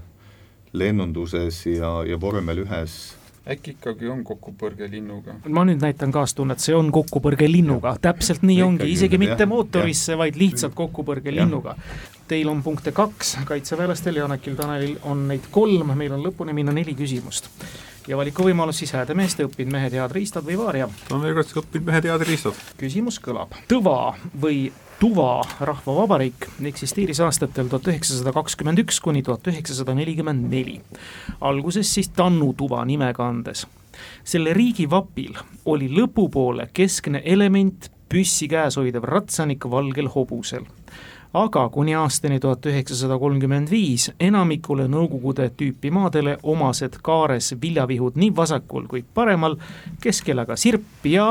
[0.72, 5.34] lennunduses ja, ja vormel ühes äkki ikkagi on kokkupõrge linnuga?
[5.48, 10.38] ma nüüd näitan kaastunnet, see on kokkupõrge linnuga, täpselt nii ongi, isegi mitte mootorisse, vaid
[10.38, 11.74] lihtsalt kokkupõrge linnuga.
[12.30, 16.94] Teil on punkte kaks, kaitseväelastel, Janekil, Tanelil on neid kolm, meil on lõpuni minna neli
[16.96, 17.50] küsimust
[18.08, 20.88] ja valikuvõimalus siis hääde meeste, õppinud mehed, head riistad või Vaarja.
[21.10, 22.58] no veel kord, õppinud mehed, head riistad.
[22.80, 24.70] küsimus kõlab, Tõva või
[25.02, 30.80] Tuva rahvavabariik eksisteeris aastatel tuhat üheksasada kakskümmend üks kuni tuhat üheksasada nelikümmend neli.
[31.40, 33.66] alguses siis Tannu Tuva nimega andes.
[34.24, 35.34] selle riigi vapil
[35.64, 40.64] oli lõpupoole keskne element püssi käes hoidev ratsanik valgel hobusel
[41.32, 48.32] aga kuni aastani tuhat üheksasada kolmkümmend viis enamikule Nõukogude tüüpi maadele omased kaares viljavihud nii
[48.36, 49.56] vasakul kui paremal,
[50.02, 51.30] keskel aga sirp ja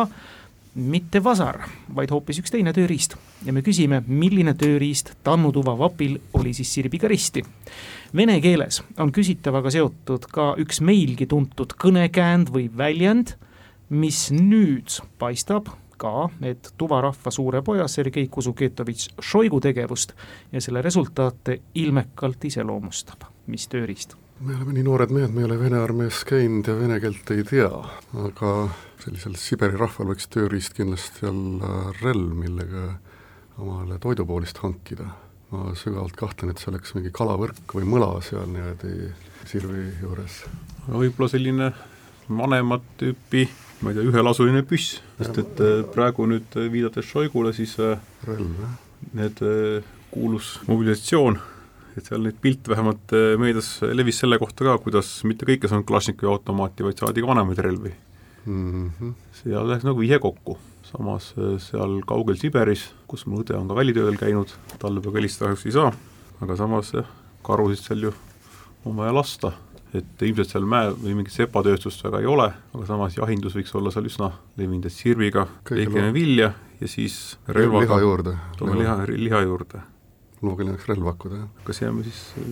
[0.76, 1.60] mitte vasar,
[1.96, 3.18] vaid hoopis üks teine tööriist.
[3.46, 7.44] ja me küsime, milline tööriist Tannutuva vapil oli siis sirbiga risti.
[8.16, 13.36] Vene keeles on küsitavaga seotud ka üks meilgi tuntud kõnekäänd või väljend,
[13.90, 15.68] mis nüüd paistab
[16.02, 20.16] ka, et tuvarahva suure poja Sergei Kusuketovitš Šoigu tegevust
[20.52, 23.30] ja selle resultaate ilmekalt iseloomustab.
[23.48, 24.16] mis tööriist?
[24.42, 27.44] me oleme nii noored mehed, me ei ole Vene armees käinud ja vene keelt ei
[27.46, 27.70] tea,
[28.26, 28.54] aga
[29.04, 32.88] sellisel Siberi rahval võiks tööriist kindlasti olla relv, millega
[33.62, 35.12] omale toidupoolist hankida.
[35.52, 39.10] ma sügavalt kahtlen, et see oleks mingi kalavõrk või mõla seal niimoodi
[39.46, 40.46] sirvi juures.
[40.88, 41.74] võib-olla selline
[42.30, 43.50] vanemat tüüpi
[43.82, 47.98] ma ei tea, ühelasuline püss, sest et äh, praegu nüüd äh, viidates Šoigule, siis äh,
[48.28, 48.66] relv,
[49.18, 49.42] need
[50.12, 51.40] kuulus mobilisatsioon,
[51.98, 55.88] et seal neid pilte vähemalt meedias levis selle kohta ka, kuidas mitte kõik ei saanud
[55.90, 57.94] Kalašnikovi automaati, vaid saadi ka vanemaid relvi
[58.46, 58.92] mm.
[59.00, 59.16] -hmm.
[59.42, 60.58] seal läks nagu vihe kokku,
[60.92, 61.32] samas
[61.66, 65.78] seal kaugel Siberis, kus mu õde on ka välitööl käinud, talle praegu helistada kahjuks ei
[65.80, 65.92] saa,
[66.46, 67.10] aga samas jah,
[67.44, 68.14] karusid seal ju
[68.86, 69.56] on vaja lasta
[69.98, 73.92] et ilmselt seal mäe või mingit sepatööstust väga ei ole, aga samas jahindus võiks olla
[73.94, 76.52] seal üsna levinud, et sirviga leikime vilja
[76.82, 78.36] ja siis relvaga liha juurde.
[78.58, 79.84] toome liha, liha juurde.
[80.42, 81.50] loogiline oleks relv pakkuda, jah.
[81.68, 82.48] kas jääme siis äh,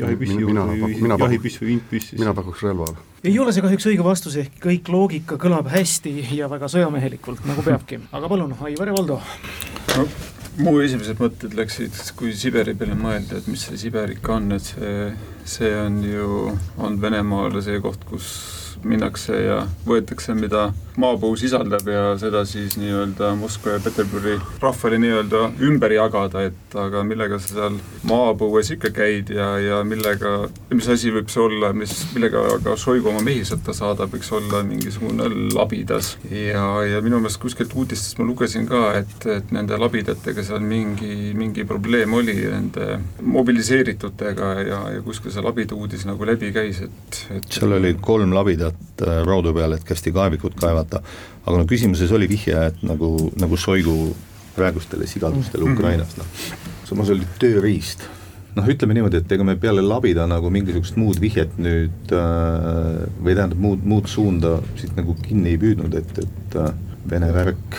[0.00, 2.16] jahipüssi juurde või jahipüss või vintpüss?
[2.18, 2.96] mina pakuks relval.
[3.24, 7.64] ei ole see kahjuks õige vastus, ehk kõik loogika kõlab hästi ja väga sõjamehelikult, nagu
[7.66, 9.20] peabki, aga palun, Aivar ja Valdo
[9.96, 10.08] no
[10.58, 14.66] mu esimesed mõtted läksid, kui Siberi peale mõelda, et mis see Siber ikka on, et
[14.72, 15.10] see,
[15.48, 18.32] see on ju, on Venemaale see koht, kus
[18.84, 25.42] minnakse ja võetakse, mida maapõu sisaldab ja seda siis nii-öelda Moskva ja Peterburi rahvale nii-öelda
[25.66, 31.12] ümber jagada, et aga millega sa seal maapõues ikka käid ja, ja millega, mis asi
[31.14, 36.16] võib see olla, mis, millega ka Šoigu oma mehi sõtta saadab, võiks olla mingisugune labidas.
[36.30, 41.32] ja, ja minu meelest kuskilt uudistest ma lugesin ka, et, et nende labidatega seal mingi,
[41.38, 47.22] mingi probleem oli nende mobiliseeritutega ja, ja kuskil see labida uudis nagu läbi käis, et,
[47.36, 51.02] et seal oli kolm labidat äh, raudu peal, et kästi kaevikut kaevata,
[51.44, 54.14] aga no küsimuses oli vihje, et nagu, nagu Šoigu
[54.56, 55.78] praegustele sigadustele mm -hmm.
[55.78, 56.26] Ukrainas, noh.
[56.84, 58.02] samas oli tööriist.
[58.54, 63.34] noh, ütleme niimoodi, et ega me peale labida nagu mingisugust muud vihjet nüüd äh, või
[63.34, 66.72] tähendab, muud, muud suunda siit nagu kinni ei püüdnud, et, et äh,
[67.10, 67.78] Vene värk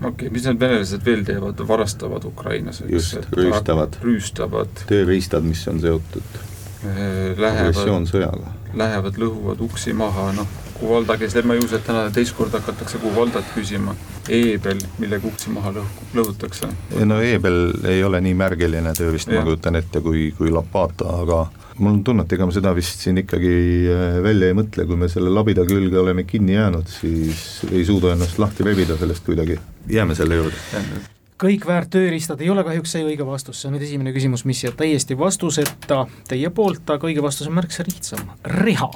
[0.00, 2.82] okei okay,, mis need venelased veel teevad, varastavad Ukrainas?
[2.88, 3.96] just, rüüstavad.
[4.02, 4.84] rüüstavad.
[4.88, 6.40] tööriistad, mis on seotud
[6.84, 8.55] agressioonisõjaga.
[8.76, 11.46] Lähevad, lõhuvad uksi maha, noh, Kuvalda, kes et
[11.86, 13.94] täna teist korda hakatakse Kuvaldat küsima.
[14.28, 16.68] Eebel, millega uksi maha lõhu-, lõhutakse.
[17.04, 21.46] no Eebel ei ole nii märgiline tööriist, ma kujutan ette, kui, kui Lapata, aga
[21.78, 23.56] mul on tunne, et ega me seda vist siin ikkagi
[23.92, 28.12] äh, välja ei mõtle, kui me selle labida külge oleme kinni jäänud, siis ei suuda
[28.16, 33.04] ennast lahti rebida sellest kuidagi, jääme selle juurde kõik väärt tööriistad ei ole kahjuks see
[33.04, 37.24] õige vastus, see on nüüd esimene küsimus, mis jääb täiesti vastuseta teie poolt, aga õige
[37.24, 38.90] vastus on märksa lihtsam, reha.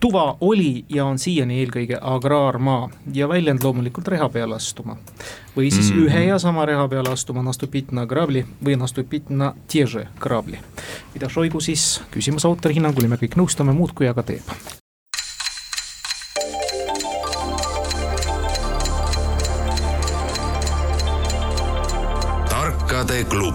[0.00, 4.96] tuva oli ja on siiani eelkõige agraarmaa ja väljend loomulikult reha peale astuma.
[5.56, 6.06] või siis mm -hmm.
[6.06, 10.58] ühe ja sama reha peale astuma nastupitna grabli või nastupitna tježe grabli.
[11.14, 14.42] mida Šoigu siis küsimuse autori hinnangul, me kõik nõustume, muudkui aga teeb.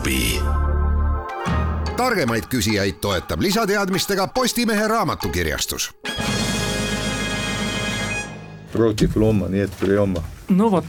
[0.02, 0.40] Klubi.
[1.98, 5.92] targemaid küsijaid toetab lisateadmistega Postimehe raamatukirjastus.
[8.72, 10.24] Protifloma, nii et prioma.
[10.50, 10.86] no vot,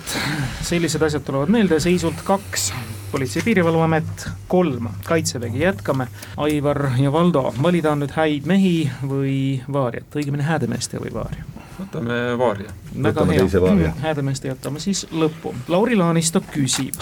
[0.63, 2.73] sellised asjad tulevad meelde, seisult kaks
[3.13, 6.07] politsei- ja piirivalveamet, kolm kaitsevägi, jätkame.
[6.37, 11.45] Aivar ja Valdo, valida on nüüd häid mehi või vaariat, õigemini häädemeeste või vaaria?
[11.81, 12.73] võtame vaaria.
[13.03, 15.55] väga hea, häädemeeste jätame siis lõppu.
[15.69, 16.95] Lauri Laanisto küsib,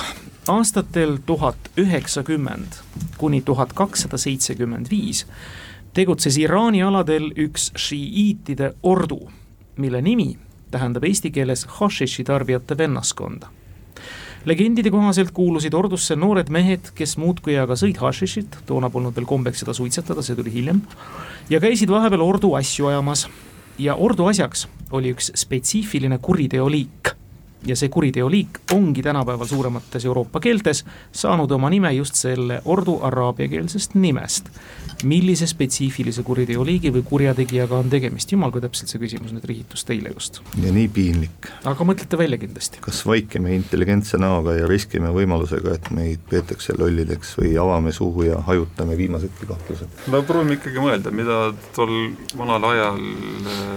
[0.51, 2.81] aastatel tuhat üheksakümmend
[3.19, 5.25] kuni tuhat kakssada seitsekümmend viis
[5.95, 9.21] tegutses Iraani aladel üks šiiitide ordu,
[9.77, 10.35] mille nimi
[10.71, 13.51] tähendab eesti keeles hašiši tarbijate vennaskonda
[14.45, 19.61] legendide kohaselt kuulusid ordusse noored mehed, kes muudkui aga sõid hašišit, toona polnud veel kombeks
[19.65, 20.81] seda suitsetada, see tuli hiljem,
[21.53, 23.29] ja käisid vahepeal ordu asju ajamas.
[23.79, 27.15] ja ordu asjaks oli üks spetsiifiline kuriteoliik
[27.67, 33.95] ja see kuriteoliik ongi tänapäeval suuremates Euroopa keeltes saanud oma nime just selle ordu araabiakeelsest
[33.95, 34.49] nimest.
[35.05, 40.13] millise spetsiifilise kuriteoliigi või kurjategijaga on tegemist, jumal, kui täpselt see küsimus nüüd rihitus teile
[40.13, 40.41] just.
[40.63, 41.51] ja nii piinlik.
[41.65, 42.81] aga mõtlete välja kindlasti.
[42.85, 48.41] kas vaikime intelligentse näoga ja riskime võimalusega, et meid peetakse lollideks või avame suu ja
[48.49, 50.09] hajutame viimasedki kahtlused?
[50.13, 51.43] no proovime ikkagi mõelda, mida
[51.77, 51.95] tol
[52.37, 53.01] vanal ajal,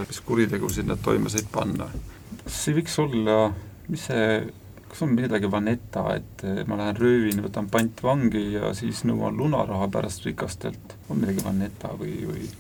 [0.08, 1.88] mis kuritegusid nad toime said panna.
[2.48, 3.54] see võiks olla
[3.89, 4.41] mis see,
[4.89, 10.28] kas on midagi Vanetta, et ma lähen röövin, võtan pantvangi ja siis nõuan lunaraha pärast
[10.28, 12.52] rikastelt, on midagi Vanetta või, või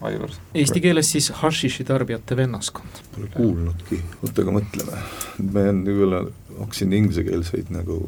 [0.00, 0.34] Aivar?
[0.54, 3.00] Eesti keeles siis hašiši tarbijate vennaskond.
[3.14, 5.00] Pole kuulnudki, oota aga mõtleme,
[5.42, 6.22] me võib-olla
[6.58, 7.98] hakkasin inglisekeelseid nagu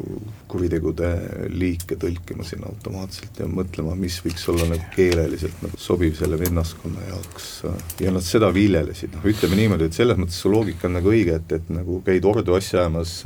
[0.51, 1.11] kuritegude
[1.55, 7.07] liike tõlkima siin automaatselt ja mõtlema, mis võiks olla nagu keeleliselt nagu sobiv selle vennaskonna
[7.11, 7.49] jaoks.
[8.03, 11.39] Ja nad seda viljelesid, noh ütleme niimoodi, et selles mõttes su loogika on nagu õige,
[11.39, 13.21] et, et nagu käid ordu asja ajamas,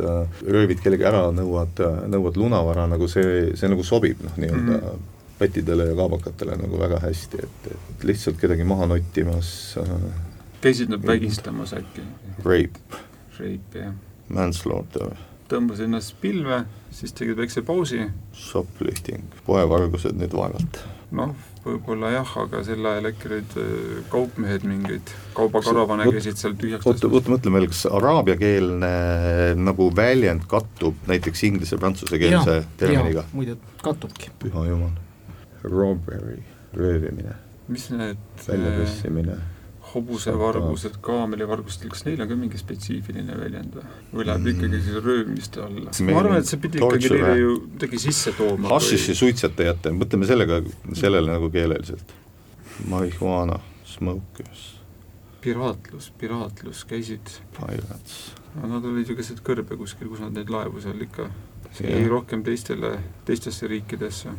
[0.45, 5.13] röövid kellegi ära, nõuad, nõuad lunavara, nagu see, see nagu sobib noh, nii-öelda mm -hmm
[5.39, 9.51] pättidele ja kaabakatele nagu väga hästi, et, et lihtsalt kedagi maha nottimas
[9.83, 9.95] äh,
[10.65, 12.03] käisid nad vägistamas äkki?
[12.45, 13.01] Rape.
[13.39, 13.95] Rape, jah.
[14.29, 15.13] Manslaughter.
[15.45, 16.63] tõmbasid ennast pilve,
[16.95, 18.07] siis tegid väikse pausi.
[18.33, 20.81] Shoplifting, poevargused nüüd vaevalt.
[21.15, 26.89] noh, võib-olla jah, aga sel ajal äkki olid äh, kaupmehed mingeid kaubakaravane käisid seal tühjaks
[26.89, 28.91] oota, oota, mõtleme veel, kas araabiakeelne
[29.61, 33.29] nagu väljend kattub näiteks inglise-prantsusekeelse terminiga?
[33.37, 34.33] muide, kattubki.
[34.43, 34.97] püha jumal
[35.65, 36.43] robbery,
[36.77, 37.37] röövimine.
[37.69, 38.17] mis need
[38.49, 39.41] väljapressimine
[39.95, 43.85] hobusevargused, kaamelivargustel, kas neil on ka mingi spetsiifiline väljend või?
[44.13, 44.55] või läheb mm.
[44.55, 45.95] ikkagi siis röövimiste alla?
[46.09, 48.71] ma arvan, et see pidi ikkagi neile ju midagi sisse tooma.
[48.75, 50.61] hašiši suitsetajate, mõtleme sellega,
[50.99, 52.15] sellele nagu keeleliselt.
[52.91, 54.67] marihuana, smokers.
[55.45, 57.37] piraatlus, piraatlus, käisid.
[57.59, 58.19] Pirates.
[58.57, 61.29] no nad olid ju keset kõrbe kuskil, kus nad neid laevu seal ikka,
[61.85, 62.97] ei rohkem teistele,
[63.29, 64.35] teistesse riikidesse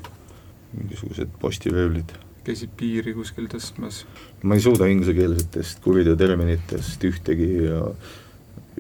[0.74, 2.14] mingisugused postivöövlid.
[2.46, 4.04] käisid piiri kuskil tõstmas?
[4.44, 7.82] ma ei suuda inglisekeelsetest kuriteoterminitest ühtegi ja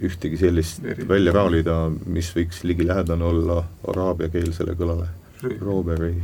[0.01, 1.07] ühtegi sellist Eri.
[1.07, 5.07] välja raalida, mis võiks ligilähedane olla araabiakeelsele kõlale.
[5.61, 6.15] Robbery.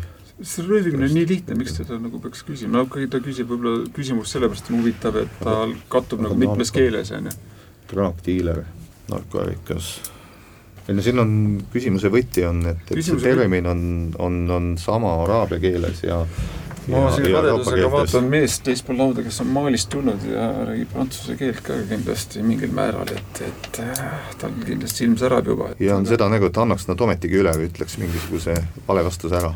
[0.42, 3.86] see röövimine on nii lihtne, miks teda nagu peaks küsima, no kui ta küsib võib-olla
[3.94, 7.36] küsimust sellepärast on huvitav, et ta kattub nagu mitmes keeles, on ju.
[7.92, 8.64] Drug dealer,
[9.12, 10.00] narkoarikas
[10.92, 11.36] ei no siin on,
[11.72, 13.86] küsimuse võti on, et, et küsimuse see termin on,
[14.20, 16.20] on, on sama araabia keeles ja
[16.92, 21.62] ma siin kadedusega vaatan meest teispool lauda, kes on Malist tulnud ja räägib prantsuse keelt
[21.66, 25.72] ka kindlasti mingil määral, et, et äh, tal kindlasti silm särab juba.
[25.80, 29.54] ja on seda nägu, et annaks nad ometigi üle või ütleks mingisuguse vale vastuse ära.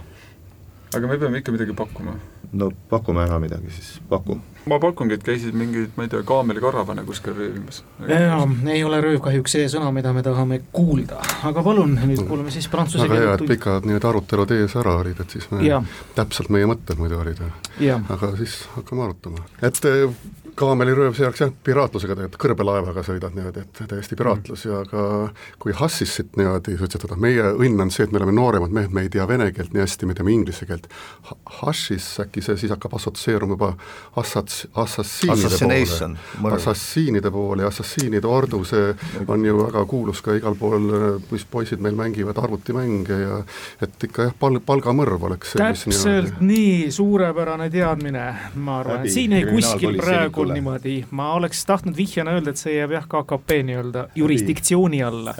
[0.96, 2.18] aga me peame ikka midagi pakkuma.
[2.54, 7.06] no pakume ära midagi siis, paku ma pakungi, et käisid mingeid, ma ei tea, kaamelikarvane
[7.08, 7.84] kuskil röövimas.
[8.10, 8.42] jaa,
[8.74, 12.68] ei ole rööv kahjuks see sõna, mida me tahame kuulda, aga palun, nüüd kuulame siis
[12.72, 15.82] prantsuse väga hea, et pikad need arutelud ees ära olid, et siis me,
[16.18, 17.44] täpselt meie mõtted muidu olid.
[18.18, 19.82] aga siis hakkame arutama, et
[20.56, 24.72] kaamelirööv, see oleks jah, piraatlusega tegelikult, kõrbelaevaga sõidad niimoodi, et täiesti piraatlus mm.
[24.72, 25.04] ja ka
[25.62, 29.12] kui hassissit niimoodi suitsetada, meie õnn on see, et me oleme nooremad mehed, me ei
[29.12, 30.88] tea vene keelt nii hästi, me teame inglise keelt.
[31.60, 33.72] Hassis äkki see siis hakkab assotsieeruma juba
[34.22, 38.94] assats-, assassiinide poole, assassiinide poole ja assassiinide ordu, see
[39.28, 40.88] on ju väga kuulus ka igal pool,
[41.30, 43.42] kus poisid meil mängivad arvutimänge ja
[43.84, 49.36] et ikka jah, pal-, palgamõrv oleks see, täpselt nii, suurepärane teadmine, ma arvan, et siin
[49.36, 53.58] ei kuskil praegu puhul niimoodi, ma oleks tahtnud vihjena öelda, et see jääb jah, KKP
[53.70, 55.34] nii-öelda jurisdiktsiooni alla.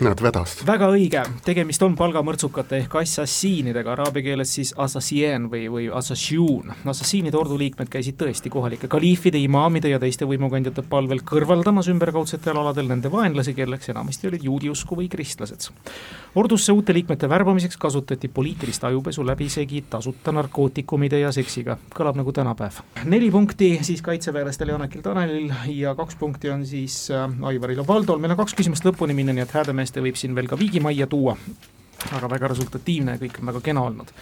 [0.00, 0.56] näed, vedas.
[0.66, 6.72] väga õige, tegemist on palgamõrtsukate ehk assassiinidega, araabia keeles siis assassien või, või assassiun.
[6.84, 12.88] assassiinide ordu liikmed käisid tõesti kohalike kaliifide, imaamide ja teiste võimukandjate palvel kõrvaldamas ümberkaudsetel aladel
[12.88, 15.70] nende vaenlasi, kelleks enamasti olid juudi usku või kristlased.
[16.34, 22.82] ordusse uute liikmete värbamiseks kasutati poliitilist ajupesu läbisegi tasuta narkootikumide ja seksiga, kõlab nagu tänapäev.
[23.04, 27.86] neli punkti siis siis kaitseväelastel Janekil Tanelil ja kaks punkti on siis äh, Aivaril ja
[27.86, 31.08] Valdol, meil on kaks küsimust lõpuni minna, nii et häädemeeste võib siin veel ka viigimajja
[31.10, 31.34] tuua
[32.16, 34.12] aga väga resultatiivne ja kõik on väga kena olnud.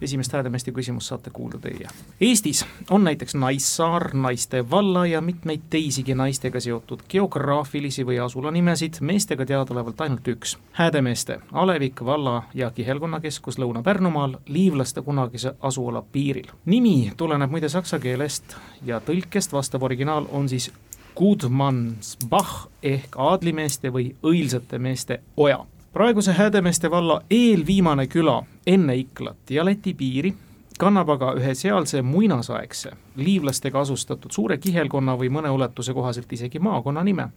[0.00, 1.88] esimest häädemeeste küsimust saate kuulda teie.
[2.20, 9.46] Eestis on näiteks Naissaar, Naiste valla ja mitmeid teisigi naistega seotud geograafilisi või asulanimesid, meestega
[9.46, 10.56] teadaolevalt ainult üks.
[10.72, 16.50] Häädemeeste, Alevik valla ja kihelkonnakeskus Lõuna-Pärnumaal, liivlaste kunagise asuala piiril.
[16.64, 20.70] nimi tuleneb muide saksa keelest ja tõlkest vastav originaal on siis
[21.16, 25.64] Gudmansbach ehk aadlimeeste või õilsate meeste oja.
[25.96, 30.34] Praeguse Häädemeeste valla eelviimane küla enne Iklat ja Läti piiri
[30.78, 37.04] kannab aga ühe sealse muinasaegse, liivlastega asustatud suure kihelkonna või mõne ulatuse kohaselt isegi maakonna
[37.04, 37.28] nime.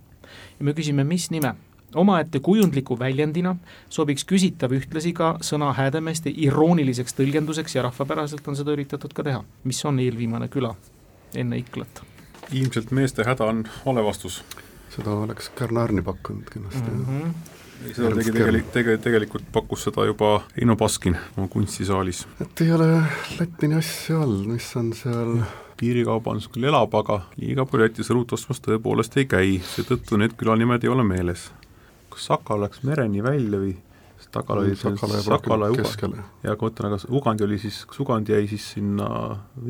[0.60, 1.53] ja me küsime, mis nime?
[1.95, 3.55] omaette kujundliku väljendina
[3.89, 9.43] sobiks küsitav ühtlasi ka sõna Häädemeeste irooniliseks tõlgenduseks ja rahvapäraselt on seda üritatud ka teha.
[9.64, 10.74] mis on eelviimane küla
[11.36, 12.03] enne Iklat?
[12.51, 14.43] ilmselt meeste häda on vale vastus.
[14.89, 17.05] seda oleks Kärn-Arni pakkunud kindlasti mm.
[17.05, 17.57] -hmm
[17.88, 22.26] seda tegi tegelikult, tege-, tegelikult pakkus seda juba Eino Baskin oma kunstisaalis.
[22.44, 22.90] et ei ole
[23.40, 25.36] Lätini asja all, mis on seal.
[25.80, 30.84] Piirikaubandus küll elab, aga liiga palju Lätis õlut ostmas tõepoolest ei käi, seetõttu need külanimed
[30.84, 31.46] ei ole meeles.
[32.12, 33.78] Kas Sakala läks mereni välja või?
[34.26, 36.26] Sakala oli Sakala, Sakala ja Ugandi.
[36.44, 39.08] ja kui ma mõtlen, kas Ugandi oli siis, kas Ugandi jäi siis sinna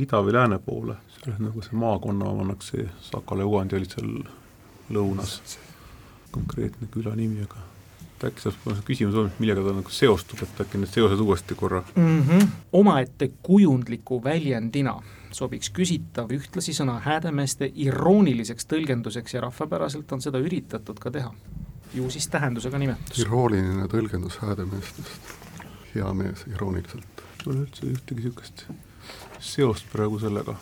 [0.01, 3.93] ida või lääne poole, see oli nagu see maakonna omannaks, see Sakala ja Ugandi olid
[3.93, 4.12] seal
[4.97, 5.38] lõunas,
[6.34, 7.68] konkreetne küla nimi, aga
[8.28, 12.22] äkki saab küsimus olnud, millega ta nagu seostub, et äkki need seosed uuesti korra mm.
[12.22, 12.47] -hmm.
[12.74, 14.99] omaette kujundliku väljendina
[15.32, 21.34] sobiks küsitav ühtlasi sõna häädemeeste irooniliseks tõlgenduseks ja rahvapäraselt on seda üritatud ka teha
[21.93, 23.20] ju siis tähendusega nimetus.
[23.20, 25.34] irooniline tõlgendus häädemeestest,
[25.95, 27.26] hea mees, irooniliselt.
[27.39, 28.65] ei ole üldse ühtegi niisugust
[29.39, 30.55] seost praegu sellega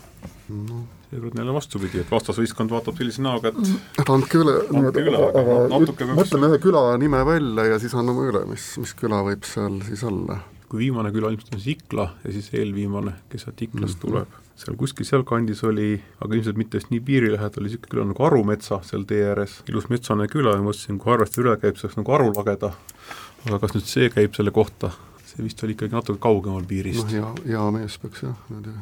[0.49, 0.81] no..
[1.09, 4.57] seekord neile vastupidi, et vastasvõistkond vaatab sellise näoga, et et andke üle,
[5.27, 5.57] aga
[6.17, 10.03] mõtleme ühe küla nime välja ja siis anname üle, mis, mis küla võib seal siis
[10.07, 10.41] olla.
[10.67, 14.05] kui viimane küla ilmselt on siis Ikla ja siis eelviimane, kes sealt Iklast mm -hmm.
[14.07, 15.91] tuleb seal kuskil sealkandis oli,
[16.23, 19.59] aga ilmselt mitte just nii piiri lähedal, oli niisugune küla nagu Arumetsa seal tee ääres,
[19.69, 22.71] ilus metsane küla ja mõtlesin, kui arvestada üle käib, oleks nagu Aru lageda.
[23.45, 24.89] aga kas nüüd see käib selle kohta,
[25.37, 27.03] see vist oli ikkagi natuke kaugemal piirist.
[27.05, 28.73] noh, hea, hea mees peaks jah, niimoodi.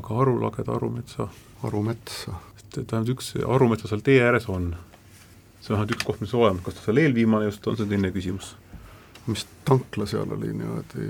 [0.00, 1.28] aga Aru lageda, Arumetsa?
[1.68, 2.34] Arumetsa.
[2.58, 4.72] et tähendab, üks Arumetsa seal tee ääres on.
[5.60, 7.86] see on vähemalt üks koht, mis on olemas, kas ta seal eelviimane just on, see
[7.86, 8.54] on teine küsimus.
[9.30, 11.08] mis tankla seal oli niimoodi?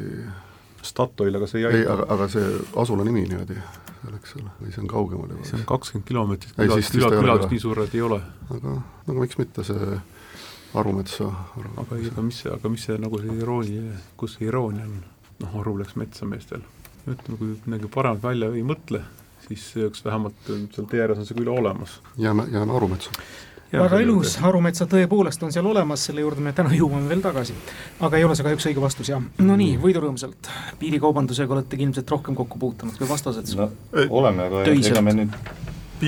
[0.84, 1.78] Statoil, aga see ei aita.
[1.78, 2.52] ei, aga, aga see
[2.84, 5.48] asula nimi niimoodi seal, eks ole, või see on kaugemal juba?
[5.48, 8.20] see on kakskümmend kilomeetrit, külad, külad, külad nii suured ei ole.
[8.52, 10.00] aga, aga miks mitte see
[10.74, 11.26] Arumetsa
[11.82, 15.00] aga ei, aga mis see, aga mis see nagu see iroonia, kus see iroonia on?
[15.40, 16.62] noh, Aru läks metsa meestel.
[17.08, 19.02] ütleme, kui midagi paremat välja ei mõtle,
[19.48, 21.98] siis üks vähemalt seal tee ääres on see küll olemas.
[22.18, 23.14] jääme, jääme Arumetsa
[23.72, 27.54] väga ilus, Arumetsa tõepoolest on seal olemas, selle juurde me täna jõuame veel tagasi.
[28.00, 29.22] aga ei ole see kahjuks õige vastus, jah.
[29.38, 30.50] no nii, võidurõõmsalt,
[30.82, 33.70] piirikaubandusega oletegi ilmselt rohkem kokku puutunud kui vastased no,.
[34.08, 35.38] oleme, aga ega me nüüd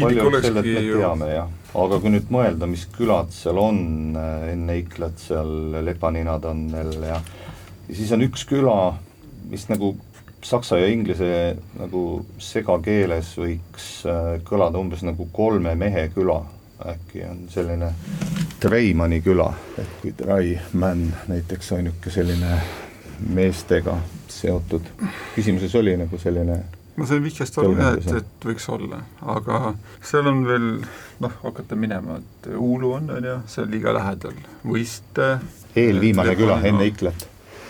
[0.01, 1.53] me teame jah,
[1.85, 3.81] aga kui nüüd mõelda, mis külad seal on
[4.17, 7.21] äh, enne Iklat, seal Lepaninadonnel ja
[7.89, 8.95] ja siis on üks küla,
[9.51, 9.95] mis nagu
[10.43, 11.29] saksa ja inglise
[11.79, 16.41] nagu segakeeles võiks äh, kõlada umbes nagu kolme mehe küla.
[16.83, 17.93] Äkki on selline
[18.59, 22.57] Treimanni küla, et kui Treimann näiteks on niisugune selline
[23.37, 23.95] meestega
[24.33, 24.89] seotud,
[25.37, 26.57] küsimuses oli nagu selline
[26.97, 29.01] ma sain vihjest aru jah, et, et võiks olla,
[29.35, 29.75] aga
[30.05, 30.69] seal on veel
[31.25, 34.39] noh, hakata minema, et Uulu on, on ju, see on liiga lähedal,
[34.69, 35.35] Võiste
[35.77, 37.27] eelviimane küla enne Iklat.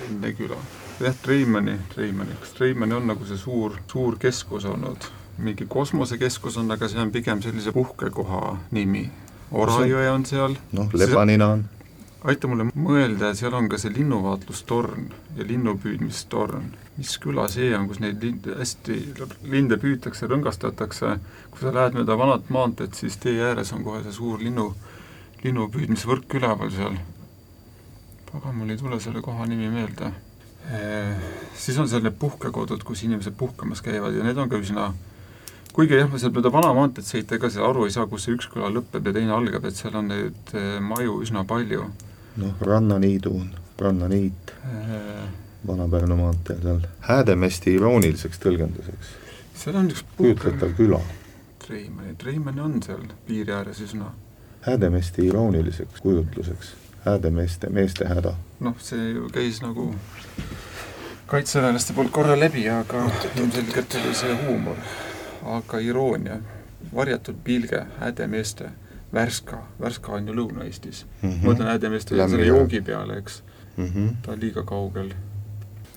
[0.08, 0.60] enne küla,
[1.00, 6.70] jah, Treimanni, Treimanni, kas Treimanni on nagu see suur, suur keskus olnud mingi kosmosekeskus on,
[6.70, 9.06] aga see on pigem sellise puhkekoha nimi.
[9.52, 10.56] Orajõe on seal.
[10.72, 11.64] noh, Lepanina on.
[12.24, 16.70] aita mulle mõelda, seal on ka see linnuvaatlustorn ja linnupüüdmistorn.
[16.96, 18.98] Mis küla see on, kus neid lind, hästi
[19.48, 21.14] linde püütakse, rõngastatakse,
[21.50, 24.72] kui sa lähed mööda vanat maanteed, siis tee ääres on kohe see suur linnu,
[25.44, 27.00] linnupüüdmisvõrk üleval seal.
[28.32, 30.12] pagan, mul ei tule selle koha nimi meelde
[31.58, 34.92] siis on seal need puhkekodud, kus inimesed puhkamas käivad ja need on ka üsna
[35.72, 38.48] kuigi jah, sealt mööda vana maanteed sõita, ega seal aru ei saa, kus see üks
[38.52, 41.86] küla lõpeb ja teine algab, et seal on neid maju üsna palju.
[42.36, 43.34] noh, Rannaniidu
[43.80, 44.52] Rannaniit.
[45.66, 49.12] Vana-Pärnu maanteel seal, Häädemeesti irooniliseks tõlgenduseks.
[49.54, 51.00] seal on üks kujutletav küla.
[51.66, 54.12] Treimani, Treimani on seal piiri ääres üsna.
[54.62, 58.34] Häädemeesti irooniliseks kujutluseks, häädemeeste, meeste häda.
[58.60, 59.94] noh, see ju käis nagu
[61.26, 63.06] kaitseväelaste poolt korra läbi, aga
[63.36, 64.76] ilmselgelt oli see huumor
[65.44, 66.38] aga iroonia,
[66.94, 68.70] varjatud pilge hädemeeste,
[69.12, 71.30] Värska, Värska on ju Lõuna-Eestis mm.
[71.30, 71.42] -hmm.
[71.42, 73.42] ma mõtlen hädemeeste selle joogi peale, eks
[73.76, 73.86] mm.
[73.86, 74.14] -hmm.
[74.22, 75.12] ta on liiga kaugel.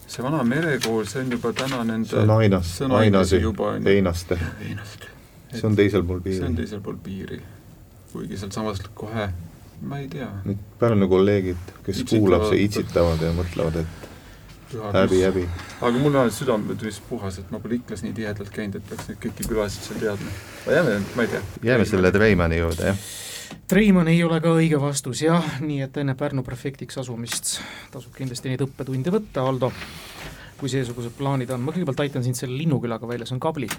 [0.08, 3.42] See vana merekool, see on juba täna nende see on Ainas, Ainasi,
[3.96, 4.38] Einaste.
[4.70, 5.12] Einaste.
[5.52, 6.40] see on teisel pool piiri.
[6.40, 7.42] see on teisel pool piiri.
[8.14, 9.30] kuigi sealsamas kohe,
[9.82, 10.30] ma ei tea.
[10.46, 15.44] Need Pärnu kolleegid, kes itsitavad, kuulab, see itsitavad ja mõtlevad, et häbi, häbi.
[15.82, 19.22] aga mul on südametunnistus puhas, et ma pole Iklas nii tihedalt käinud, et peaks neid
[19.26, 20.34] kõiki külasid seal teadma.
[20.64, 21.46] aga jääme, ma ei tea.
[21.72, 23.08] jääme selle Treimanni juurde, jah
[23.68, 27.56] Treimann ei ole ka õige vastus, jah, nii et enne Pärnu prefektiks asumist
[27.94, 29.72] tasub kindlasti neid õppetunde võtta, Aldo,
[30.60, 31.64] kui seesugused plaanid on.
[31.66, 33.70] ma kõigepealt aitan sind selle linnukülaga välja, see on Kabli.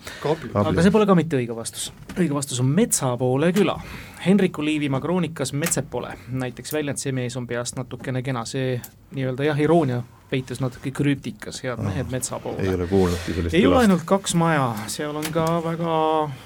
[0.55, 1.93] aga see pole ka mitte õige vastus.
[2.17, 3.79] õige vastus on Metsapoole küla.
[4.27, 8.81] Henriku Liivimaa kroonikas Metsepole näiteks väljend See mees on peast natukene kena, see
[9.15, 12.63] nii-öelda jah, iroonia peitus natuke krüptikas, head mehed metsa poole.
[12.63, 15.95] ei ole kuulnudki sellist ei ole ainult kaks maja, seal on ka väga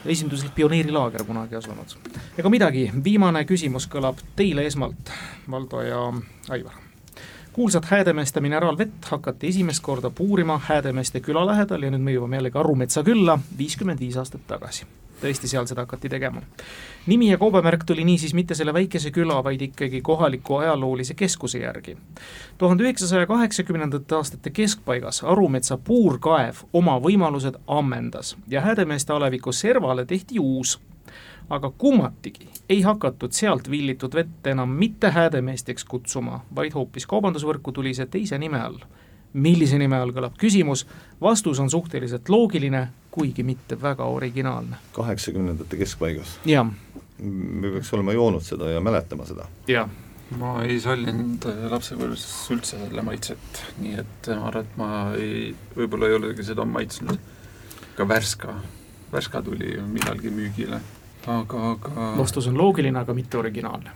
[0.04, 1.96] esinduslik pioneerilaager kunagi asunud.
[2.38, 5.14] ega midagi, viimane küsimus kõlab teile esmalt,
[5.50, 6.04] Valdo ja
[6.50, 6.89] Aivar.
[7.52, 12.58] Kuulsat Häädemeeste mineraalvett hakati esimest korda puurima Häädemeeste küla lähedal ja nüüd me jõuame jällegi
[12.58, 14.86] Arumetsa külla viiskümmend viis aastat tagasi
[15.20, 16.42] tõesti seal seda hakati tegema.
[17.06, 21.96] nimi ja kaubamärk tuli niisiis mitte selle väikese küla, vaid ikkagi kohaliku ajaloolise keskuse järgi.
[22.58, 30.38] tuhande üheksasaja kaheksakümnendate aastate keskpaigas Arumetsa puurkaev oma võimalused ammendas ja Häädemeeste aleviku servale tehti
[30.38, 30.80] uus
[31.50, 37.94] aga kummatigi ei hakatud sealt villitud vett enam mitte häädemeesteks kutsuma, vaid hoopis kaubandusvõrku tuli
[37.94, 38.78] see teise nime all
[39.32, 40.84] millise nime all kõlab küsimus,
[41.22, 44.76] vastus on suhteliselt loogiline, kuigi mitte väga originaalne.
[44.92, 46.38] kaheksakümnendate keskpaigas?
[46.44, 46.70] jah.
[47.18, 49.46] me peaks olema joonud seda ja mäletama seda.
[49.68, 49.88] jah.
[50.38, 56.10] ma ei sallinud lapsepõlves üldse selle maitset, nii et ma arvan, et ma ei, võib-olla
[56.10, 57.18] ei olegi seda maitsnud.
[57.96, 58.54] ka Värska,
[59.12, 60.80] Värska tuli millalgi müügile,
[61.26, 63.90] aga, aga vastus on loogiline, aga mitte originaalne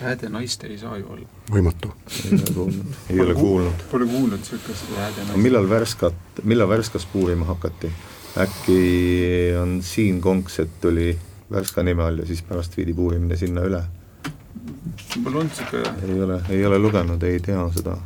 [0.00, 1.28] hääde naist ei saa ju olla.
[1.50, 1.92] võimatu.
[2.24, 2.96] ei ole kuulnud.
[3.10, 3.84] ei ole kuulnud.
[3.90, 5.42] Pole kuulnud niisugust hääde naist.
[5.42, 7.92] millal Värskat, millal Värskas puurima hakati?
[8.38, 8.80] äkki
[9.62, 11.18] on Siim Konkset tuli
[11.50, 13.82] Värska nime all ja siis pärast viidi puurimine sinna üle?
[15.24, 17.96] mul on niisugune ei ole, ei ole lugenud, ei tea seda.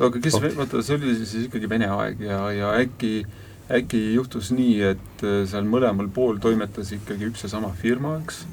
[0.00, 3.26] aga kes, vaata, see oli siis ikkagi Vene aeg ja, ja äkki
[3.72, 8.44] äkki juhtus nii, et seal mõlemal pool toimetas ikkagi üks ja sama firma, eks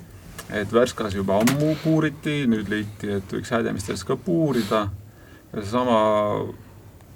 [0.52, 4.82] et Värskas juba ammu puuriti, nüüd leiti, et võiks Häädemistes ka puurida
[5.52, 6.00] ja seesama,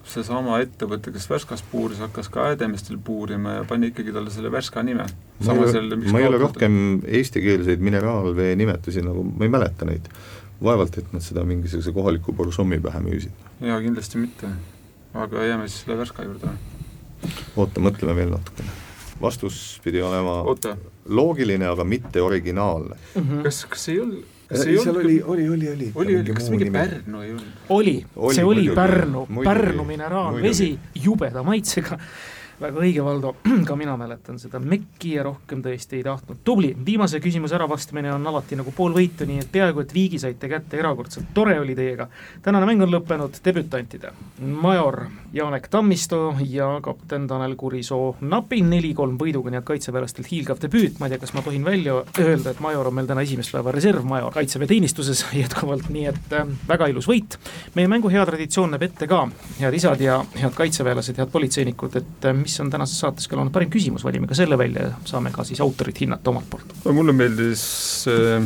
[0.07, 4.83] seesama ettevõte, kes Värskas puuris, hakkas ka Häädemistel puurima ja pani ikkagi talle selle Värska
[4.83, 5.07] nime.
[5.45, 6.77] ma ei ole, ma ei ole rohkem
[7.07, 10.09] eestikeelseid mineraalvee nimetusi nagu, ma ei mäleta neid.
[10.63, 13.43] vaevalt, et nad seda mingisuguse kohaliku borsommi pähe müüsid.
[13.61, 14.53] jaa, kindlasti mitte.
[15.13, 16.55] aga jääme siis selle Värska juurde.
[17.55, 18.81] Oota, mõtleme veel natukene
[19.21, 20.77] vastus pidi olema Oota.
[21.09, 23.21] loogiline, aga mitte originaalne mm.
[23.21, 23.43] -hmm.
[23.43, 25.91] kas, kas ei olnud kas ei seal oli, oli, oli, oli.
[25.95, 27.51] oli, oli, kas mingi Pärnu ei olnud?
[27.69, 31.99] oli, oli, see oli Pärnu, Pärnu mineraalvesi, jubeda maitsega
[32.61, 33.33] väga õige, Valdo,
[33.67, 36.39] ka mina mäletan seda mekki ja rohkem tõesti ei tahtnud.
[36.43, 40.49] tubli, viimase küsimuse äravastamine on alati nagu pool võitu, nii et peaaegu et viigi saite
[40.51, 42.07] kätte, erakordselt tore oli teiega.
[42.43, 48.15] tänane mäng on lõppenud debütantide, major Janek Tammisto ja kapten Tanel Kurisoo.
[48.21, 51.97] napi neli-kolm võiduga, nii et kaitseväelastelt hiilgav debüüt, ma ei tea, kas ma tohin välja
[52.19, 56.87] öelda, et major on meil täna esimest päeva reservmajor kaitseväeteenistuses jätkuvalt, nii et äh, väga
[56.93, 57.37] ilus võit.
[57.75, 59.25] meie mängu hea traditsioon näeb ette ka,
[59.59, 63.71] head isad ja head kaitseväelased, head politseinikud, et äh, mis on tänases saates kõlanud parim
[63.73, 66.75] küsimus, valime ka selle välja ja saame ka siis autorit hinnata omalt poolt.
[66.85, 67.65] no mulle meeldis
[68.11, 68.45] äh,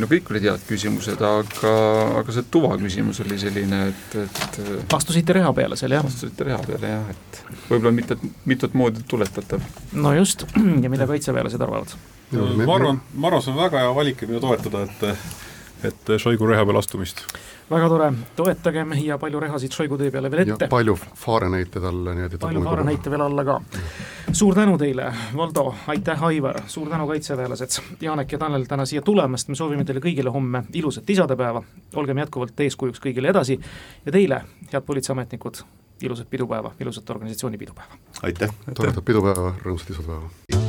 [0.00, 1.74] no kõik olid head küsimused, aga,
[2.20, 4.58] aga see tuvaküsimus oli selline, et, et
[4.90, 6.04] vastusite reha peale seal, jah?
[6.06, 9.62] vastusite reha peale, jah, et võib-olla mitut, mitut moodi tuletatav.
[9.92, 10.46] no just,
[10.84, 11.96] ja mida kaitseväelased arvavad?
[12.34, 15.43] ma arvan, ma arvan, see on väga hea valik mida toetada, et
[15.84, 17.24] et Šoigu reha peale astumist
[17.70, 20.68] väga tore, toetagem ja palju rehasid Šoigu tee peale veel ette.
[20.70, 23.60] palju Fahrenheite talle, nii et palju Fahrenheite veel alla ka.
[24.32, 29.48] suur tänu teile, Valdo, aitäh, Aivar, suur tänu, kaitseväelased, Janek ja Tanel täna siia tulemast,
[29.48, 31.62] me soovime teile kõigile homme ilusat isadepäeva,
[31.94, 33.58] olgem jätkuvalt eeskujuks kõigile edasi
[34.04, 35.64] ja teile, head politseiametnikud,
[36.02, 38.00] ilusat pidupäeva, ilusat organisatsiooni pidupäeva!
[38.22, 38.52] aitäh!
[38.74, 40.63] toredat pidupäeva, rõõmsat isadepäeva!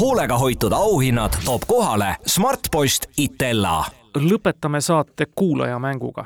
[0.00, 3.84] Hoolega hoitud auhinnad toob kohale Smartpost Itella.
[4.16, 6.24] lõpetame saate kuulajamänguga.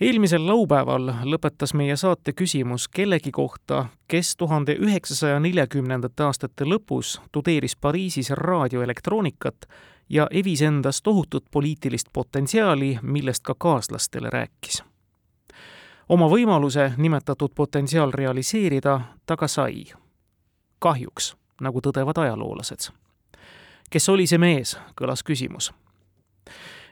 [0.00, 7.76] eelmisel laupäeval lõpetas meie saate küsimus kellegi kohta, kes tuhande üheksasaja neljakümnendate aastate lõpus tudeeris
[7.76, 9.66] Pariisis raadioelektroonikat
[10.08, 14.82] ja evis endas tohutut poliitilist potentsiaali, millest ka kaaslastele rääkis.
[16.08, 19.84] oma võimaluse nimetatud potentsiaal realiseerida ta ka sai.
[20.78, 22.90] kahjuks nagu tõdevad ajaloolased.
[23.90, 25.72] kes oli see mees, kõlas küsimus.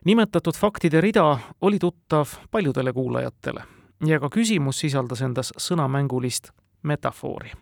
[0.05, 3.65] nimetatud faktide rida oli tuttav paljudele kuulajatele
[4.07, 6.51] ja ka küsimus sisaldas endas sõnamängulist
[6.83, 7.53] metafoori.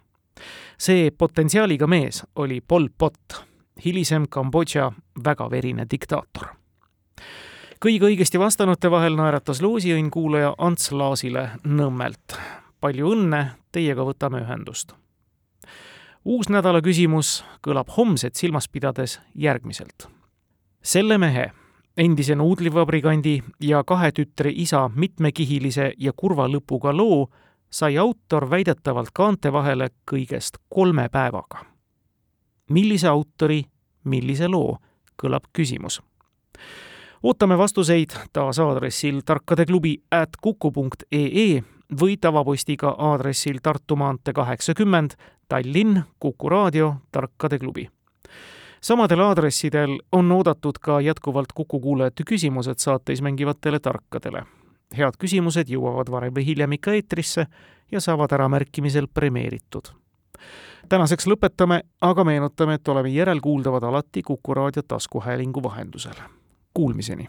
[0.79, 3.45] see potentsiaaliga mees oli Pol Pot,
[3.85, 4.93] hilisem Kambodža
[5.25, 6.61] väga verine diktaator
[7.81, 12.37] kõige õigesti vastanute vahel naeratas loosiõnn kuulaja Ants Laasile Nõmmelt.
[12.81, 14.95] palju õnne, teiega võtame ühendust
[16.25, 20.09] uus nädala küsimus kõlab homset silmas pidades järgmiselt.
[20.83, 21.51] selle mehe,
[21.97, 27.29] endise nuudlivabrikandi ja kahe tütre isa mitmekihilise ja kurva lõpuga loo
[27.71, 31.65] sai autor väidetavalt kaante vahele kõigest kolme päevaga.
[32.71, 33.65] millise autori,
[34.05, 34.79] millise loo,
[35.23, 36.03] kõlab küsimus.
[37.23, 41.63] ootame vastuseid taas aadressil tarkadeklubi at kuku punkt ee
[42.01, 45.11] või tavapostiga aadressil Tartu maantee kaheksakümmend,
[45.51, 47.91] Tallinn, Kuku raadio, Tarkade klubi
[48.81, 54.45] samadel aadressidel on oodatud ka jätkuvalt Kuku kuulajate küsimused saates mängivatele tarkadele.
[54.99, 57.47] head küsimused jõuavad varem või hiljem ikka eetrisse
[57.93, 59.93] ja saavad äramärkimisel premeeritud.
[60.89, 66.17] tänaseks lõpetame, aga meenutame, et oleme järelkuuldavad alati Kuku raadio taskuhäälingu vahendusel.
[66.75, 67.29] Kuulmiseni!